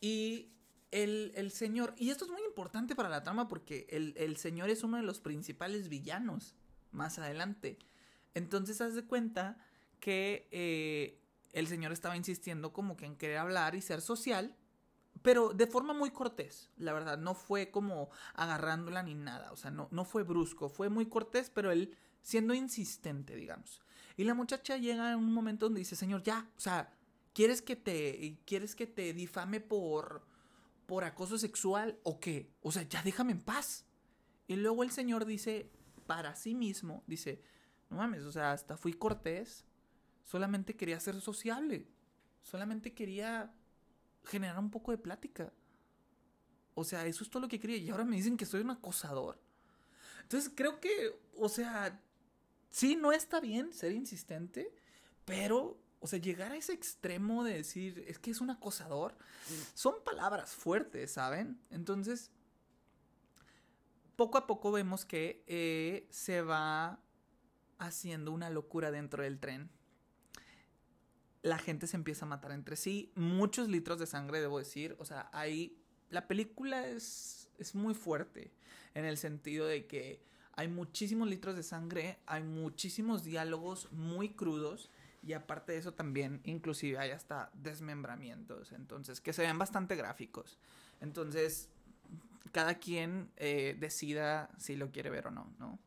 Y 0.00 0.50
el, 0.90 1.32
el, 1.36 1.52
señor, 1.52 1.94
y 1.96 2.10
esto 2.10 2.24
es 2.24 2.30
muy 2.32 2.42
importante 2.42 2.96
para 2.96 3.08
la 3.08 3.22
trama 3.22 3.46
porque 3.46 3.86
el, 3.90 4.14
el, 4.16 4.36
señor 4.36 4.70
es 4.70 4.82
uno 4.82 4.96
de 4.96 5.04
los 5.04 5.20
principales 5.20 5.88
villanos 5.88 6.56
más 6.90 7.18
adelante. 7.20 7.78
Entonces, 8.34 8.80
haz 8.80 8.94
de 8.94 9.04
cuenta 9.04 9.58
que 9.98 10.48
eh, 10.50 11.20
el 11.52 11.66
señor 11.66 11.92
estaba 11.92 12.16
insistiendo 12.16 12.72
como 12.72 12.96
que 12.96 13.06
en 13.06 13.16
querer 13.16 13.38
hablar 13.38 13.74
y 13.74 13.82
ser 13.82 14.00
social, 14.00 14.56
pero 15.22 15.52
de 15.52 15.66
forma 15.66 15.92
muy 15.92 16.10
cortés, 16.10 16.70
la 16.76 16.92
verdad, 16.92 17.18
no 17.18 17.34
fue 17.34 17.70
como 17.70 18.10
agarrándola 18.34 19.02
ni 19.02 19.14
nada, 19.14 19.52
o 19.52 19.56
sea, 19.56 19.70
no, 19.70 19.88
no 19.90 20.04
fue 20.04 20.22
brusco, 20.22 20.68
fue 20.68 20.88
muy 20.88 21.06
cortés, 21.06 21.50
pero 21.50 21.70
él 21.70 21.96
siendo 22.22 22.54
insistente, 22.54 23.34
digamos. 23.36 23.82
Y 24.16 24.24
la 24.24 24.34
muchacha 24.34 24.76
llega 24.76 25.12
en 25.12 25.18
un 25.18 25.32
momento 25.32 25.66
donde 25.66 25.80
dice, 25.80 25.96
señor, 25.96 26.22
ya, 26.22 26.48
o 26.56 26.60
sea, 26.60 26.92
¿quieres 27.32 27.62
que 27.62 27.76
te, 27.76 28.38
quieres 28.44 28.74
que 28.74 28.86
te 28.86 29.12
difame 29.12 29.60
por, 29.60 30.26
por 30.86 31.04
acoso 31.04 31.38
sexual 31.38 31.98
o 32.02 32.20
qué? 32.20 32.52
O 32.62 32.72
sea, 32.72 32.82
ya 32.82 33.02
déjame 33.02 33.32
en 33.32 33.40
paz. 33.40 33.84
Y 34.46 34.56
luego 34.56 34.82
el 34.82 34.90
señor 34.90 35.26
dice, 35.26 35.70
para 36.06 36.34
sí 36.34 36.54
mismo, 36.54 37.04
dice, 37.06 37.42
no 37.90 37.96
mames, 37.96 38.22
o 38.22 38.32
sea, 38.32 38.52
hasta 38.52 38.76
fui 38.76 38.92
cortés, 38.92 39.64
solamente 40.24 40.76
quería 40.76 40.98
ser 41.00 41.20
sociable, 41.20 41.88
solamente 42.42 42.94
quería 42.94 43.52
generar 44.24 44.58
un 44.58 44.70
poco 44.70 44.92
de 44.92 44.98
plática. 44.98 45.52
O 46.74 46.84
sea, 46.84 47.04
eso 47.04 47.24
es 47.24 47.30
todo 47.30 47.42
lo 47.42 47.48
que 47.48 47.58
quería. 47.58 47.76
Y 47.76 47.90
ahora 47.90 48.04
me 48.04 48.16
dicen 48.16 48.36
que 48.36 48.46
soy 48.46 48.60
un 48.60 48.70
acosador. 48.70 49.40
Entonces 50.22 50.52
creo 50.54 50.80
que, 50.80 51.20
o 51.36 51.48
sea, 51.48 52.00
sí, 52.70 52.94
no 52.94 53.12
está 53.12 53.40
bien 53.40 53.72
ser 53.72 53.92
insistente, 53.92 54.72
pero, 55.24 55.76
o 55.98 56.06
sea, 56.06 56.20
llegar 56.20 56.52
a 56.52 56.56
ese 56.56 56.72
extremo 56.72 57.42
de 57.42 57.54
decir, 57.54 58.04
es 58.06 58.18
que 58.18 58.30
es 58.30 58.40
un 58.40 58.50
acosador, 58.50 59.16
son 59.74 59.96
palabras 60.04 60.54
fuertes, 60.54 61.10
¿saben? 61.12 61.60
Entonces, 61.70 62.30
poco 64.14 64.38
a 64.38 64.46
poco 64.46 64.70
vemos 64.70 65.04
que 65.04 65.42
eh, 65.48 66.06
se 66.10 66.42
va 66.42 67.00
haciendo 67.80 68.32
una 68.32 68.50
locura 68.50 68.90
dentro 68.90 69.22
del 69.22 69.40
tren. 69.40 69.70
La 71.42 71.58
gente 71.58 71.86
se 71.86 71.96
empieza 71.96 72.26
a 72.26 72.28
matar 72.28 72.52
entre 72.52 72.76
sí, 72.76 73.10
muchos 73.14 73.68
litros 73.68 73.98
de 73.98 74.06
sangre, 74.06 74.40
debo 74.40 74.58
decir, 74.58 74.94
o 74.98 75.04
sea, 75.04 75.30
ahí 75.32 75.82
la 76.10 76.28
película 76.28 76.86
es, 76.86 77.48
es 77.58 77.74
muy 77.74 77.94
fuerte 77.94 78.52
en 78.94 79.04
el 79.04 79.16
sentido 79.16 79.66
de 79.66 79.86
que 79.86 80.22
hay 80.52 80.68
muchísimos 80.68 81.28
litros 81.28 81.56
de 81.56 81.62
sangre, 81.62 82.18
hay 82.26 82.42
muchísimos 82.42 83.24
diálogos 83.24 83.90
muy 83.92 84.30
crudos 84.30 84.90
y 85.22 85.32
aparte 85.32 85.72
de 85.72 85.78
eso 85.78 85.94
también 85.94 86.40
inclusive 86.44 86.98
hay 86.98 87.10
hasta 87.10 87.50
desmembramientos, 87.54 88.72
entonces 88.72 89.20
que 89.20 89.32
se 89.32 89.42
ven 89.42 89.58
bastante 89.58 89.96
gráficos. 89.96 90.58
Entonces, 91.00 91.70
cada 92.52 92.74
quien 92.74 93.30
eh, 93.36 93.76
decida 93.78 94.50
si 94.58 94.76
lo 94.76 94.90
quiere 94.90 95.08
ver 95.10 95.28
o 95.28 95.30
no, 95.30 95.52
¿no? 95.58 95.78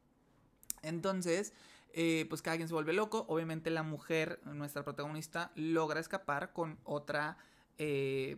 Entonces, 0.81 1.53
eh, 1.93 2.25
pues 2.29 2.41
cada 2.41 2.57
quien 2.57 2.67
se 2.67 2.73
vuelve 2.73 2.93
loco. 2.93 3.25
Obviamente 3.29 3.69
la 3.69 3.83
mujer, 3.83 4.41
nuestra 4.45 4.83
protagonista, 4.83 5.51
logra 5.55 5.99
escapar 5.99 6.53
con 6.53 6.77
otra, 6.83 7.37
eh, 7.77 8.37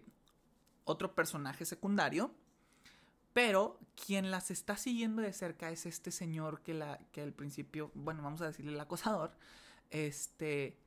otro 0.84 1.16
personaje 1.16 1.66
secundario 1.66 2.32
pero 3.36 3.78
quien 4.06 4.32
las 4.32 4.50
está 4.50 4.78
siguiendo 4.78 5.22
de 5.22 5.34
cerca 5.34 5.70
es 5.70 5.86
este 5.86 6.10
señor 6.12 6.62
que, 6.62 6.74
la, 6.74 7.00
que 7.12 7.22
al 7.22 7.34
principio, 7.34 7.92
bueno, 7.94 8.24
vamos 8.24 8.40
a 8.40 8.48
decirle 8.48 8.72
el 8.72 8.80
acosador. 8.80 9.36
Este. 9.90 10.80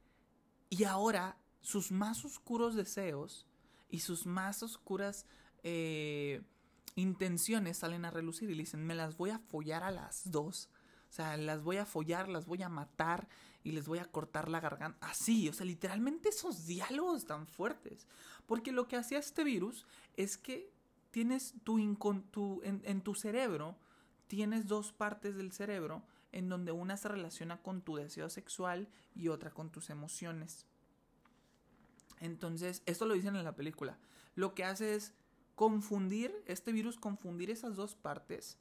Y 0.71 0.85
ahora 0.85 1.37
sus 1.61 1.93
más 1.93 2.25
oscuros 2.25 2.75
deseos 2.75 3.47
y 3.91 3.99
sus 3.99 4.25
más 4.25 4.63
oscuras 4.63 5.27
eh, 5.63 6.41
intenciones 6.95 7.77
salen 7.77 8.07
a 8.07 8.11
relucir 8.11 8.49
y 8.49 8.55
le 8.55 8.63
dicen, 8.63 8.83
me 8.83 8.95
las 8.95 9.19
voy 9.19 9.29
a 9.29 9.41
follar 9.41 9.83
a 9.83 9.91
las 9.91 10.31
dos. 10.31 10.71
O 11.09 11.13
sea, 11.13 11.37
las 11.37 11.63
voy 11.63 11.79
a 11.79 11.87
follar, 11.87 12.29
las 12.29 12.47
voy 12.47 12.63
a 12.63 12.69
matar 12.69 13.29
y 13.65 13.73
les 13.73 13.87
voy 13.87 13.99
a 13.99 14.11
cortar 14.11 14.49
la 14.49 14.61
garganta. 14.61 15.09
Así, 15.09 15.49
o 15.49 15.53
sea, 15.53 15.67
literalmente 15.67 16.29
esos 16.29 16.67
diálogos 16.67 17.27
tan 17.27 17.47
fuertes. 17.47 18.07
Porque 18.47 18.73
lo 18.73 18.89
que 18.89 18.97
hacía 18.97 19.19
este 19.19 19.45
virus 19.45 19.87
es 20.17 20.37
que 20.37 20.71
tienes 21.11 21.55
tu, 21.65 21.79
en, 22.63 23.01
tu 23.01 23.15
cerebro, 23.15 23.77
tienes 24.27 24.67
dos 24.67 24.93
partes 24.93 25.37
del 25.37 25.53
cerebro 25.53 26.03
en 26.33 26.49
donde 26.49 26.73
una 26.73 26.97
se 26.97 27.09
relaciona 27.09 27.63
con 27.63 27.81
tu 27.81 27.97
deseo 27.97 28.29
sexual 28.29 28.89
y 29.15 29.29
otra 29.29 29.51
con 29.51 29.71
tus 29.71 29.91
emociones. 29.91 30.67
Entonces, 32.21 32.83
esto 32.87 33.07
lo 33.07 33.15
dicen 33.15 33.37
en 33.37 33.45
la 33.45 33.57
película. 33.57 33.99
Lo 34.35 34.55
que 34.55 34.65
hace 34.65 34.95
es 34.95 35.15
confundir, 35.55 36.35
este 36.47 36.73
virus 36.73 36.99
confundir 36.99 37.51
esas 37.51 37.77
dos 37.77 37.95
partes 37.95 38.59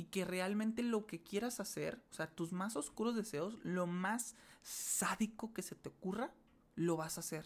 y 0.00 0.04
que 0.04 0.24
realmente 0.24 0.82
lo 0.82 1.06
que 1.06 1.22
quieras 1.22 1.60
hacer, 1.60 2.02
o 2.10 2.14
sea, 2.14 2.26
tus 2.26 2.54
más 2.54 2.74
oscuros 2.74 3.14
deseos, 3.14 3.58
lo 3.64 3.86
más 3.86 4.34
sádico 4.62 5.52
que 5.52 5.60
se 5.60 5.74
te 5.74 5.90
ocurra, 5.90 6.32
lo 6.74 6.96
vas 6.96 7.18
a 7.18 7.20
hacer. 7.20 7.44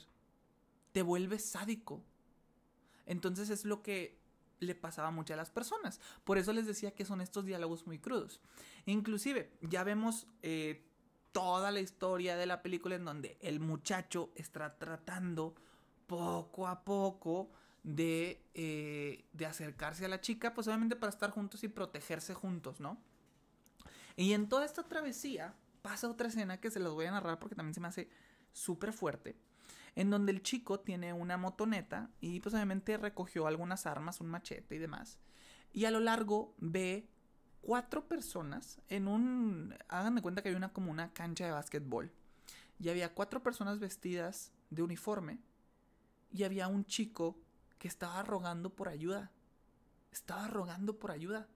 Te 0.92 1.02
vuelves 1.02 1.44
sádico. 1.44 2.00
Entonces 3.06 3.50
es 3.50 3.64
lo 3.64 3.82
que 3.82 4.20
le 4.60 4.76
pasaba 4.76 5.10
mucho 5.10 5.34
a 5.34 5.36
las 5.36 5.50
personas. 5.50 6.00
Por 6.22 6.38
eso 6.38 6.52
les 6.52 6.64
decía 6.64 6.94
que 6.94 7.04
son 7.04 7.20
estos 7.20 7.44
diálogos 7.44 7.88
muy 7.88 7.98
crudos. 7.98 8.40
Inclusive, 8.86 9.50
ya 9.60 9.82
vemos 9.82 10.28
eh, 10.42 10.86
toda 11.32 11.72
la 11.72 11.80
historia 11.80 12.36
de 12.36 12.46
la 12.46 12.62
película 12.62 12.94
en 12.94 13.04
donde 13.04 13.36
el 13.40 13.58
muchacho 13.58 14.30
está 14.36 14.78
tratando 14.78 15.56
poco 16.06 16.68
a 16.68 16.84
poco 16.84 17.50
de, 17.84 18.44
eh, 18.54 19.24
de 19.32 19.46
acercarse 19.46 20.04
a 20.04 20.08
la 20.08 20.20
chica, 20.20 20.54
pues 20.54 20.66
obviamente 20.66 20.96
para 20.96 21.10
estar 21.10 21.30
juntos 21.30 21.62
y 21.62 21.68
protegerse 21.68 22.34
juntos, 22.34 22.80
¿no? 22.80 22.98
Y 24.16 24.32
en 24.32 24.48
toda 24.48 24.64
esta 24.64 24.82
travesía 24.82 25.54
pasa 25.82 26.08
otra 26.08 26.28
escena 26.28 26.60
que 26.60 26.70
se 26.70 26.80
las 26.80 26.92
voy 26.92 27.06
a 27.06 27.12
narrar 27.12 27.38
porque 27.38 27.54
también 27.54 27.74
se 27.74 27.80
me 27.80 27.88
hace 27.88 28.08
súper 28.52 28.92
fuerte 28.92 29.36
en 29.96 30.10
donde 30.10 30.32
el 30.32 30.42
chico 30.42 30.80
tiene 30.80 31.12
una 31.12 31.36
motoneta 31.36 32.10
y 32.20 32.40
pues 32.40 32.54
obviamente 32.54 32.96
recogió 32.96 33.46
algunas 33.46 33.86
armas, 33.86 34.20
un 34.20 34.28
machete 34.28 34.74
y 34.74 34.78
demás. 34.78 35.18
Y 35.72 35.84
a 35.84 35.90
lo 35.90 36.00
largo 36.00 36.54
ve 36.58 37.08
cuatro 37.60 38.06
personas 38.06 38.80
en 38.88 39.08
un... 39.08 39.76
Hagan 39.88 40.14
de 40.14 40.22
cuenta 40.22 40.42
que 40.42 40.48
hay 40.48 40.54
una 40.54 40.72
como 40.72 40.90
una 40.90 41.12
cancha 41.12 41.46
de 41.46 41.52
básquetbol. 41.52 42.12
Y 42.78 42.88
había 42.88 43.14
cuatro 43.14 43.42
personas 43.42 43.78
vestidas 43.78 44.52
de 44.70 44.82
uniforme. 44.82 45.38
Y 46.32 46.42
había 46.42 46.68
un 46.68 46.84
chico 46.84 47.38
que 47.84 47.88
estaba 47.88 48.22
rogando 48.22 48.74
por 48.74 48.88
ayuda. 48.88 49.30
Estaba 50.10 50.48
rogando 50.48 50.98
por 50.98 51.10
ayuda. 51.10 51.50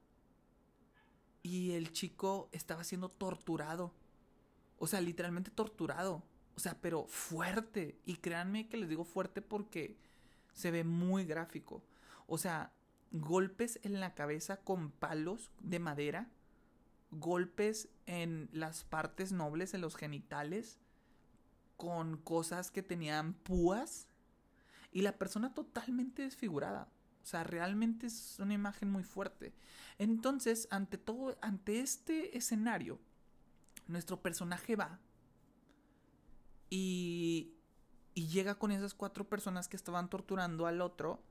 Y 1.43 1.73
el 1.73 1.91
chico 1.91 2.51
estaba 2.53 2.85
siendo 2.85 3.09
torturado. 3.09 3.95
O 4.79 4.87
sea, 4.87 5.01
literalmente 5.01 5.51
torturado. 5.51 6.23
O 6.55 6.61
sea, 6.61 6.79
pero 6.83 7.07
fuerte. 7.07 7.99
Y 8.05 8.17
créanme 8.17 8.69
que 8.69 8.77
les 8.77 8.91
digo 8.91 9.05
fuerte 9.05 9.41
porque 9.41 9.97
se 10.53 10.71
ve 10.71 10.85
muy 10.85 11.25
gráfico. 11.25 11.83
O 12.27 12.37
sea, 12.37 12.75
golpes 13.11 13.81
en 13.83 13.99
la 13.99 14.15
cabeza 14.15 14.59
con 14.59 14.91
palos 14.91 15.51
de 15.63 15.79
madera. 15.79 16.31
Golpes 17.11 17.89
en 18.05 18.51
las 18.53 18.85
partes 18.85 19.33
nobles, 19.33 19.73
en 19.73 19.81
los 19.81 19.97
genitales. 19.97 20.79
Con 21.79 22.19
cosas 22.19 22.71
que 22.71 22.83
tenían 22.83 23.33
púas. 23.33 24.09
Y 24.91 25.03
la 25.03 25.19
persona 25.19 25.55
totalmente 25.55 26.23
desfigurada. 26.23 26.89
O 27.23 27.27
sea, 27.27 27.45
realmente 27.45 28.07
es 28.07 28.39
una 28.39 28.55
imagen 28.55 28.91
muy 28.91 29.05
fuerte. 29.05 29.53
Entonces, 29.99 30.67
ante 30.71 30.97
todo, 30.97 31.37
ante 31.43 31.81
este 31.81 32.37
escenario, 32.37 32.99
nuestro 33.87 34.21
personaje 34.23 34.77
va 34.77 35.01
y, 36.71 37.55
llega 38.15 38.57
con 38.57 38.73
esas 38.73 38.95
cuatro 38.95 39.29
personas 39.29 39.69
que 39.69 39.77
estaban 39.77 40.11
torturando 40.11 40.67
al 40.67 40.81
otro 40.81 41.23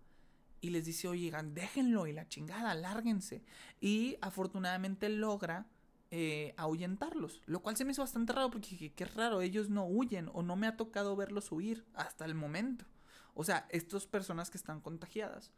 y 0.61 0.69
les 0.69 0.85
dice, 0.85 1.09
oigan, 1.09 1.53
déjenlo 1.53 2.07
y 2.07 2.13
la 2.13 2.29
chingada, 2.29 2.73
lárguense. 2.75 3.43
Y 3.81 4.17
afortunadamente 4.21 5.09
logra 5.09 5.67
eh, 6.11 6.53
ahuyentarlos, 6.55 7.41
lo 7.45 7.61
cual 7.61 7.75
se 7.75 7.83
me 7.83 7.91
hizo 7.91 8.01
bastante 8.01 8.31
raro 8.31 8.49
porque 8.49 8.93
qué 8.93 9.05
raro, 9.05 9.41
ellos 9.41 9.69
no 9.69 9.85
huyen 9.85 10.29
o 10.33 10.43
no 10.43 10.55
me 10.55 10.65
ha 10.65 10.77
tocado 10.77 11.15
verlos 11.17 11.51
huir 11.51 11.85
hasta 11.93 12.23
el 12.23 12.35
momento. 12.35 12.85
O 13.37 13.43
sea, 13.43 13.67
estas 13.69 14.07
personas 14.07 14.49
que 14.49 14.57
están 14.57 14.81
contagiadas. 14.81 15.51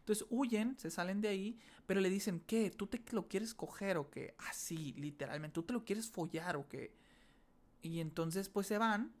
Entonces 0.00 0.26
huyen, 0.28 0.78
se 0.78 0.90
salen 0.90 1.22
de 1.22 1.28
ahí, 1.28 1.58
pero 1.86 2.00
le 2.00 2.10
dicen, 2.10 2.40
¿qué? 2.46 2.70
¿Tú 2.70 2.86
te 2.88 3.02
lo 3.12 3.26
quieres 3.26 3.54
coger 3.54 3.96
o 3.96 4.10
qué? 4.10 4.34
Así, 4.50 4.92
literalmente, 4.98 5.54
¿tú 5.54 5.62
te 5.62 5.72
lo 5.72 5.84
quieres 5.84 6.10
follar 6.10 6.56
o 6.56 6.68
qué? 6.68 6.94
Y 7.80 8.00
entonces 8.00 8.50
pues 8.50 8.66
se 8.66 8.76
van 8.76 9.14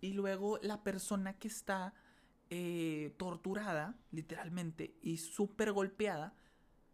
y 0.00 0.12
luego 0.12 0.58
la 0.62 0.84
persona 0.84 1.38
que 1.38 1.48
está 1.48 1.92
eh, 2.50 3.14
torturada, 3.16 3.98
literalmente, 4.12 4.94
y 5.02 5.16
súper 5.16 5.72
golpeada, 5.72 6.34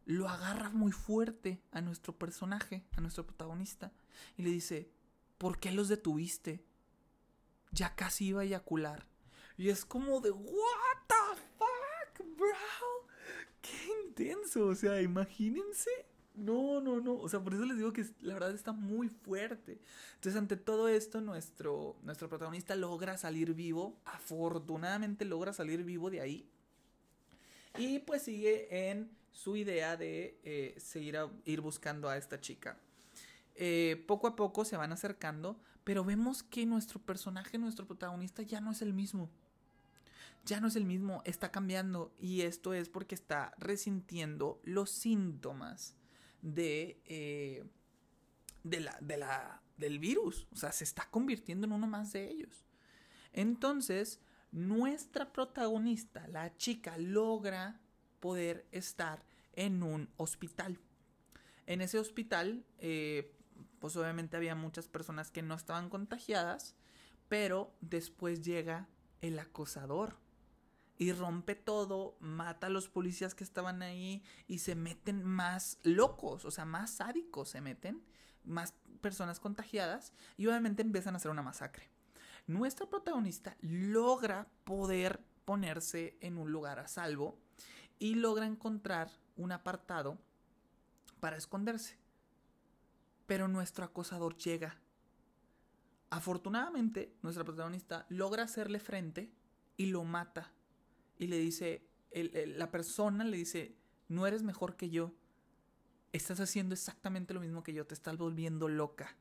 lo 0.06 0.28
agarra 0.30 0.70
muy 0.70 0.92
fuerte 0.92 1.60
a 1.70 1.82
nuestro 1.82 2.16
personaje, 2.16 2.86
a 2.96 3.02
nuestro 3.02 3.26
protagonista, 3.26 3.92
y 4.38 4.42
le 4.42 4.50
dice, 4.50 4.90
¿por 5.36 5.60
qué 5.60 5.70
los 5.70 5.88
detuviste? 5.88 6.64
Ya 7.72 7.94
casi 7.94 8.28
iba 8.28 8.40
a 8.40 8.44
eyacular. 8.44 9.06
Y 9.56 9.68
es 9.68 9.84
como 9.84 10.20
de, 10.20 10.30
¿what 10.30 10.98
the 11.06 11.40
fuck, 11.58 12.36
bro? 12.36 13.08
Qué 13.60 13.90
intenso, 14.06 14.66
o 14.66 14.74
sea, 14.74 15.00
imagínense 15.00 15.90
no, 16.34 16.80
no, 16.80 17.00
no. 17.00 17.14
O 17.14 17.28
sea, 17.28 17.40
por 17.40 17.54
eso 17.54 17.64
les 17.64 17.76
digo 17.76 17.92
que 17.92 18.04
la 18.20 18.34
verdad 18.34 18.52
está 18.52 18.72
muy 18.72 19.08
fuerte. 19.08 19.78
Entonces, 20.14 20.36
ante 20.36 20.56
todo 20.56 20.88
esto, 20.88 21.20
nuestro, 21.20 21.96
nuestro 22.02 22.28
protagonista 22.28 22.74
logra 22.74 23.16
salir 23.16 23.54
vivo. 23.54 24.00
Afortunadamente 24.04 25.24
logra 25.24 25.52
salir 25.52 25.84
vivo 25.84 26.10
de 26.10 26.20
ahí. 26.20 26.50
Y 27.78 28.00
pues 28.00 28.22
sigue 28.22 28.90
en 28.90 29.10
su 29.32 29.56
idea 29.56 29.96
de 29.96 30.38
eh, 30.44 30.74
seguir 30.78 31.16
a, 31.16 31.30
ir 31.44 31.60
buscando 31.60 32.08
a 32.08 32.16
esta 32.16 32.40
chica. 32.40 32.78
Eh, 33.54 34.02
poco 34.08 34.26
a 34.26 34.34
poco 34.34 34.64
se 34.64 34.76
van 34.76 34.90
acercando, 34.90 35.60
pero 35.84 36.04
vemos 36.04 36.42
que 36.42 36.66
nuestro 36.66 37.00
personaje, 37.00 37.58
nuestro 37.58 37.86
protagonista, 37.86 38.42
ya 38.42 38.60
no 38.60 38.72
es 38.72 38.82
el 38.82 38.94
mismo. 38.94 39.30
Ya 40.46 40.60
no 40.60 40.68
es 40.68 40.76
el 40.76 40.84
mismo, 40.84 41.22
está 41.24 41.50
cambiando. 41.50 42.14
Y 42.18 42.42
esto 42.42 42.74
es 42.74 42.88
porque 42.88 43.14
está 43.14 43.54
resintiendo 43.58 44.60
los 44.64 44.90
síntomas 44.90 45.96
de, 46.42 47.00
eh, 47.04 47.64
de, 48.62 48.80
la, 48.80 48.98
de 49.00 49.16
la, 49.18 49.62
del 49.76 49.98
virus. 49.98 50.46
O 50.52 50.56
sea, 50.56 50.72
se 50.72 50.84
está 50.84 51.08
convirtiendo 51.10 51.66
en 51.66 51.72
uno 51.72 51.86
más 51.86 52.12
de 52.12 52.30
ellos. 52.30 52.64
Entonces, 53.32 54.20
nuestra 54.52 55.32
protagonista, 55.32 56.26
la 56.28 56.56
chica, 56.56 56.96
logra 56.96 57.80
poder 58.20 58.66
estar 58.70 59.24
en 59.52 59.82
un 59.82 60.08
hospital. 60.16 60.78
En 61.66 61.80
ese 61.80 61.98
hospital, 61.98 62.64
eh, 62.78 63.34
pues 63.84 63.96
obviamente 63.96 64.38
había 64.38 64.54
muchas 64.54 64.88
personas 64.88 65.30
que 65.30 65.42
no 65.42 65.54
estaban 65.54 65.90
contagiadas, 65.90 66.74
pero 67.28 67.70
después 67.82 68.42
llega 68.42 68.88
el 69.20 69.38
acosador 69.38 70.16
y 70.96 71.12
rompe 71.12 71.54
todo, 71.54 72.16
mata 72.18 72.68
a 72.68 72.70
los 72.70 72.88
policías 72.88 73.34
que 73.34 73.44
estaban 73.44 73.82
ahí 73.82 74.22
y 74.48 74.60
se 74.60 74.74
meten 74.74 75.22
más 75.22 75.80
locos, 75.82 76.46
o 76.46 76.50
sea, 76.50 76.64
más 76.64 76.92
sádicos 76.92 77.50
se 77.50 77.60
meten, 77.60 78.02
más 78.42 78.72
personas 79.02 79.38
contagiadas 79.38 80.14
y 80.38 80.46
obviamente 80.46 80.80
empiezan 80.80 81.12
a 81.12 81.18
hacer 81.18 81.30
una 81.30 81.42
masacre. 81.42 81.90
Nuestra 82.46 82.86
protagonista 82.86 83.54
logra 83.60 84.48
poder 84.64 85.20
ponerse 85.44 86.16
en 86.22 86.38
un 86.38 86.50
lugar 86.50 86.78
a 86.78 86.88
salvo 86.88 87.38
y 87.98 88.14
logra 88.14 88.46
encontrar 88.46 89.10
un 89.36 89.52
apartado 89.52 90.16
para 91.20 91.36
esconderse. 91.36 92.02
Pero 93.26 93.48
nuestro 93.48 93.84
acosador 93.84 94.36
llega. 94.36 94.78
Afortunadamente, 96.10 97.16
nuestra 97.22 97.44
protagonista 97.44 98.06
logra 98.08 98.44
hacerle 98.44 98.78
frente 98.78 99.32
y 99.76 99.86
lo 99.86 100.04
mata 100.04 100.52
y 101.18 101.26
le 101.26 101.38
dice, 101.38 101.86
la 102.12 102.70
persona 102.70 103.24
le 103.24 103.36
dice, 103.36 103.76
no 104.08 104.26
eres 104.26 104.42
mejor 104.42 104.76
que 104.76 104.90
yo, 104.90 105.12
estás 106.12 106.38
haciendo 106.40 106.74
exactamente 106.74 107.34
lo 107.34 107.40
mismo 107.40 107.62
que 107.62 107.72
yo, 107.72 107.86
te 107.86 107.94
estás 107.94 108.16
volviendo 108.16 108.68
loca. 108.68 109.16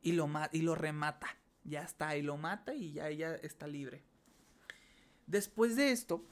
Y 0.00 0.12
lo, 0.12 0.30
y 0.52 0.62
lo 0.62 0.74
remata, 0.74 1.26
ya 1.64 1.82
está, 1.82 2.16
y 2.16 2.22
lo 2.22 2.36
mata 2.36 2.74
y 2.74 2.92
ya 2.92 3.08
ella 3.08 3.34
está 3.34 3.66
libre. 3.66 4.02
Después 5.26 5.76
de 5.76 5.92
esto, 5.92 6.24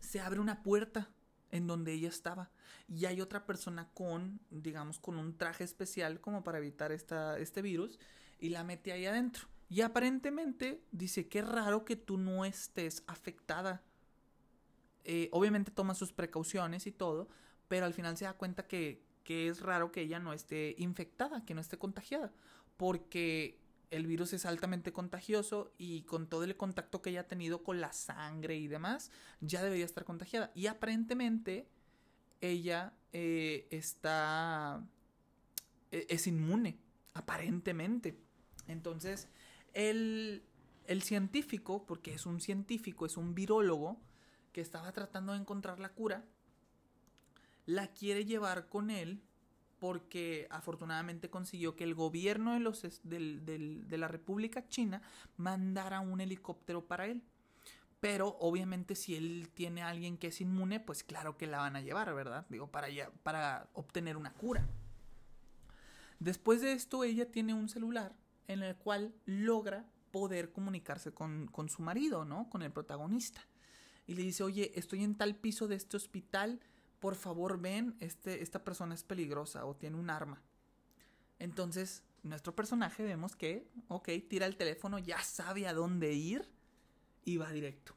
se 0.00 0.20
abre 0.20 0.40
una 0.40 0.62
puerta 0.62 1.10
en 1.50 1.66
donde 1.66 1.92
ella 1.92 2.08
estaba 2.08 2.50
y 2.88 3.06
hay 3.06 3.20
otra 3.20 3.46
persona 3.46 3.88
con, 3.94 4.40
digamos, 4.50 4.98
con 4.98 5.16
un 5.16 5.36
traje 5.36 5.64
especial 5.64 6.20
como 6.20 6.42
para 6.42 6.58
evitar 6.58 6.90
esta, 6.90 7.38
este 7.38 7.62
virus 7.62 7.98
y 8.40 8.48
la 8.48 8.64
mete 8.64 8.92
ahí 8.92 9.06
adentro. 9.06 9.46
Y 9.68 9.82
aparentemente 9.82 10.82
dice, 10.90 11.28
qué 11.28 11.42
raro 11.42 11.84
que 11.84 11.94
tú 11.94 12.18
no 12.18 12.44
estés 12.44 13.04
afectada. 13.06 13.82
Eh, 15.04 15.28
obviamente 15.30 15.70
toma 15.70 15.94
sus 15.94 16.12
precauciones 16.12 16.88
y 16.88 16.92
todo, 16.92 17.28
pero 17.68 17.86
al 17.86 17.94
final 17.94 18.16
se 18.16 18.24
da 18.24 18.32
cuenta 18.32 18.66
que, 18.66 19.04
que 19.22 19.46
es 19.46 19.60
raro 19.60 19.92
que 19.92 20.02
ella 20.02 20.18
no 20.18 20.32
esté 20.32 20.74
infectada, 20.78 21.44
que 21.44 21.54
no 21.54 21.60
esté 21.60 21.78
contagiada, 21.78 22.32
porque 22.76 23.60
el 23.90 24.06
virus 24.06 24.32
es 24.32 24.46
altamente 24.46 24.92
contagioso 24.92 25.72
y 25.76 26.02
con 26.02 26.28
todo 26.28 26.44
el 26.44 26.56
contacto 26.56 27.02
que 27.02 27.10
ella 27.10 27.22
ha 27.22 27.28
tenido 27.28 27.62
con 27.62 27.80
la 27.80 27.92
sangre 27.92 28.56
y 28.56 28.68
demás, 28.68 29.10
ya 29.40 29.62
debería 29.62 29.84
estar 29.84 30.04
contagiada. 30.04 30.52
Y 30.54 30.66
aparentemente 30.66 31.68
ella 32.40 32.94
eh, 33.12 33.66
está... 33.70 34.84
E, 35.90 36.06
es 36.08 36.26
inmune, 36.26 36.78
aparentemente. 37.14 38.16
Entonces, 38.68 39.28
el, 39.74 40.42
científico, 41.02 41.84
porque 41.86 42.14
es 42.14 42.26
un 42.26 42.40
científico, 42.40 43.06
es 43.06 43.16
un 43.16 43.34
virólogo, 43.34 44.00
que 44.52 44.60
estaba 44.60 44.92
tratando 44.92 45.32
de 45.32 45.38
encontrar 45.38 45.78
la 45.78 45.90
cura, 45.90 46.24
la 47.66 47.88
quiere 47.88 48.24
llevar 48.24 48.68
con 48.68 48.90
él 48.90 49.22
porque 49.80 50.46
afortunadamente 50.50 51.30
consiguió 51.30 51.74
que 51.74 51.84
el 51.84 51.94
gobierno 51.94 52.54
de, 52.54 52.60
los, 52.60 52.84
la 53.02 54.08
República 54.08 54.68
China 54.68 55.02
mandara 55.36 56.00
un 56.00 56.20
helicóptero 56.20 56.86
para 56.86 57.06
él. 57.06 57.22
Pero 57.98 58.36
obviamente 58.40 58.94
si 58.94 59.16
él 59.16 59.50
tiene 59.52 59.82
a 59.82 59.88
alguien 59.88 60.16
que 60.16 60.28
es 60.28 60.40
inmune, 60.40 60.80
pues 60.80 61.02
claro 61.02 61.36
que 61.36 61.46
la 61.46 61.58
van 61.58 61.76
a 61.76 61.80
llevar, 61.80 62.14
¿verdad? 62.14 62.46
Digo, 62.48 62.70
para, 62.70 62.88
para 63.22 63.68
obtener 63.74 64.16
una 64.16 64.32
cura. 64.32 64.66
Después 66.20 66.60
de 66.60 66.72
esto, 66.72 67.02
ella 67.02 67.30
tiene 67.30 67.54
un 67.54 67.68
celular 67.68 68.14
en 68.46 68.62
el 68.62 68.76
cual 68.76 69.14
logra 69.24 69.86
poder 70.10 70.52
comunicarse 70.52 71.12
con, 71.12 71.50
su 71.68 71.82
marido, 71.82 72.24
¿no? 72.24 72.48
Con 72.50 72.62
el 72.62 72.70
protagonista. 72.70 73.46
Y 74.06 74.14
le 74.14 74.22
dice, 74.22 74.42
oye, 74.42 74.72
estoy 74.74 75.04
en 75.04 75.14
tal 75.14 75.36
piso 75.36 75.68
de 75.68 75.76
este 75.76 75.96
hospital, 75.96 76.60
por 77.00 77.14
favor 77.14 77.60
ven, 77.60 77.96
este, 78.00 78.42
esta 78.42 78.62
persona 78.62 78.94
es 78.94 79.02
peligrosa 79.02 79.64
o 79.64 79.74
tiene 79.74 79.96
un 79.96 80.10
arma. 80.10 80.42
Entonces, 81.38 82.04
nuestro 82.22 82.54
personaje 82.54 83.02
vemos 83.02 83.34
que, 83.34 83.66
ok, 83.88 84.08
tira 84.28 84.46
el 84.46 84.56
teléfono, 84.56 84.98
ya 84.98 85.20
sabe 85.22 85.66
a 85.66 85.72
dónde 85.72 86.12
ir 86.12 86.48
y 87.24 87.38
va 87.38 87.50
directo. 87.50 87.94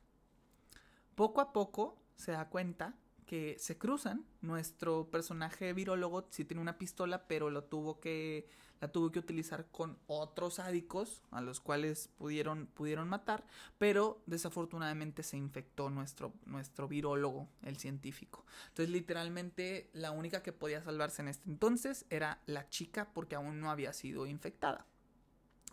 Poco 1.16 1.42
a 1.42 1.52
poco 1.54 2.02
se 2.16 2.32
da 2.32 2.50
cuenta 2.50 2.96
que 3.24 3.56
se 3.60 3.78
cruzan. 3.78 4.26
Nuestro 4.42 5.10
personaje 5.10 5.74
virólogo 5.74 6.28
sí 6.30 6.46
tiene 6.46 6.62
una 6.62 6.78
pistola, 6.78 7.28
pero 7.28 7.50
lo 7.50 7.64
tuvo 7.64 8.00
que 8.00 8.48
la 8.84 8.92
tuvo 8.92 9.14
que 9.14 9.20
utilizar 9.20 9.68
con 9.72 9.98
otros 10.08 10.56
sádicos 10.56 11.24
a 11.32 11.40
los 11.40 11.62
cuales 11.62 12.10
pudieron, 12.18 12.68
pudieron 12.68 13.08
matar, 13.08 13.46
pero 13.78 14.22
desafortunadamente 14.26 15.24
se 15.24 15.38
infectó 15.38 15.90
nuestro, 15.90 16.34
nuestro 16.46 16.90
virólogo, 16.90 17.48
el 17.62 17.78
científico. 17.78 18.46
Entonces 18.68 18.90
literalmente 18.90 19.90
la 19.94 20.12
única 20.12 20.44
que 20.44 20.52
podía 20.52 20.84
salvarse 20.84 21.22
en 21.22 21.30
este 21.30 21.50
entonces 21.50 22.06
era 22.10 22.42
la 22.46 22.68
chica 22.68 23.14
porque 23.14 23.36
aún 23.36 23.62
no 23.62 23.72
había 23.72 23.94
sido 23.94 24.28
infectada. 24.28 24.86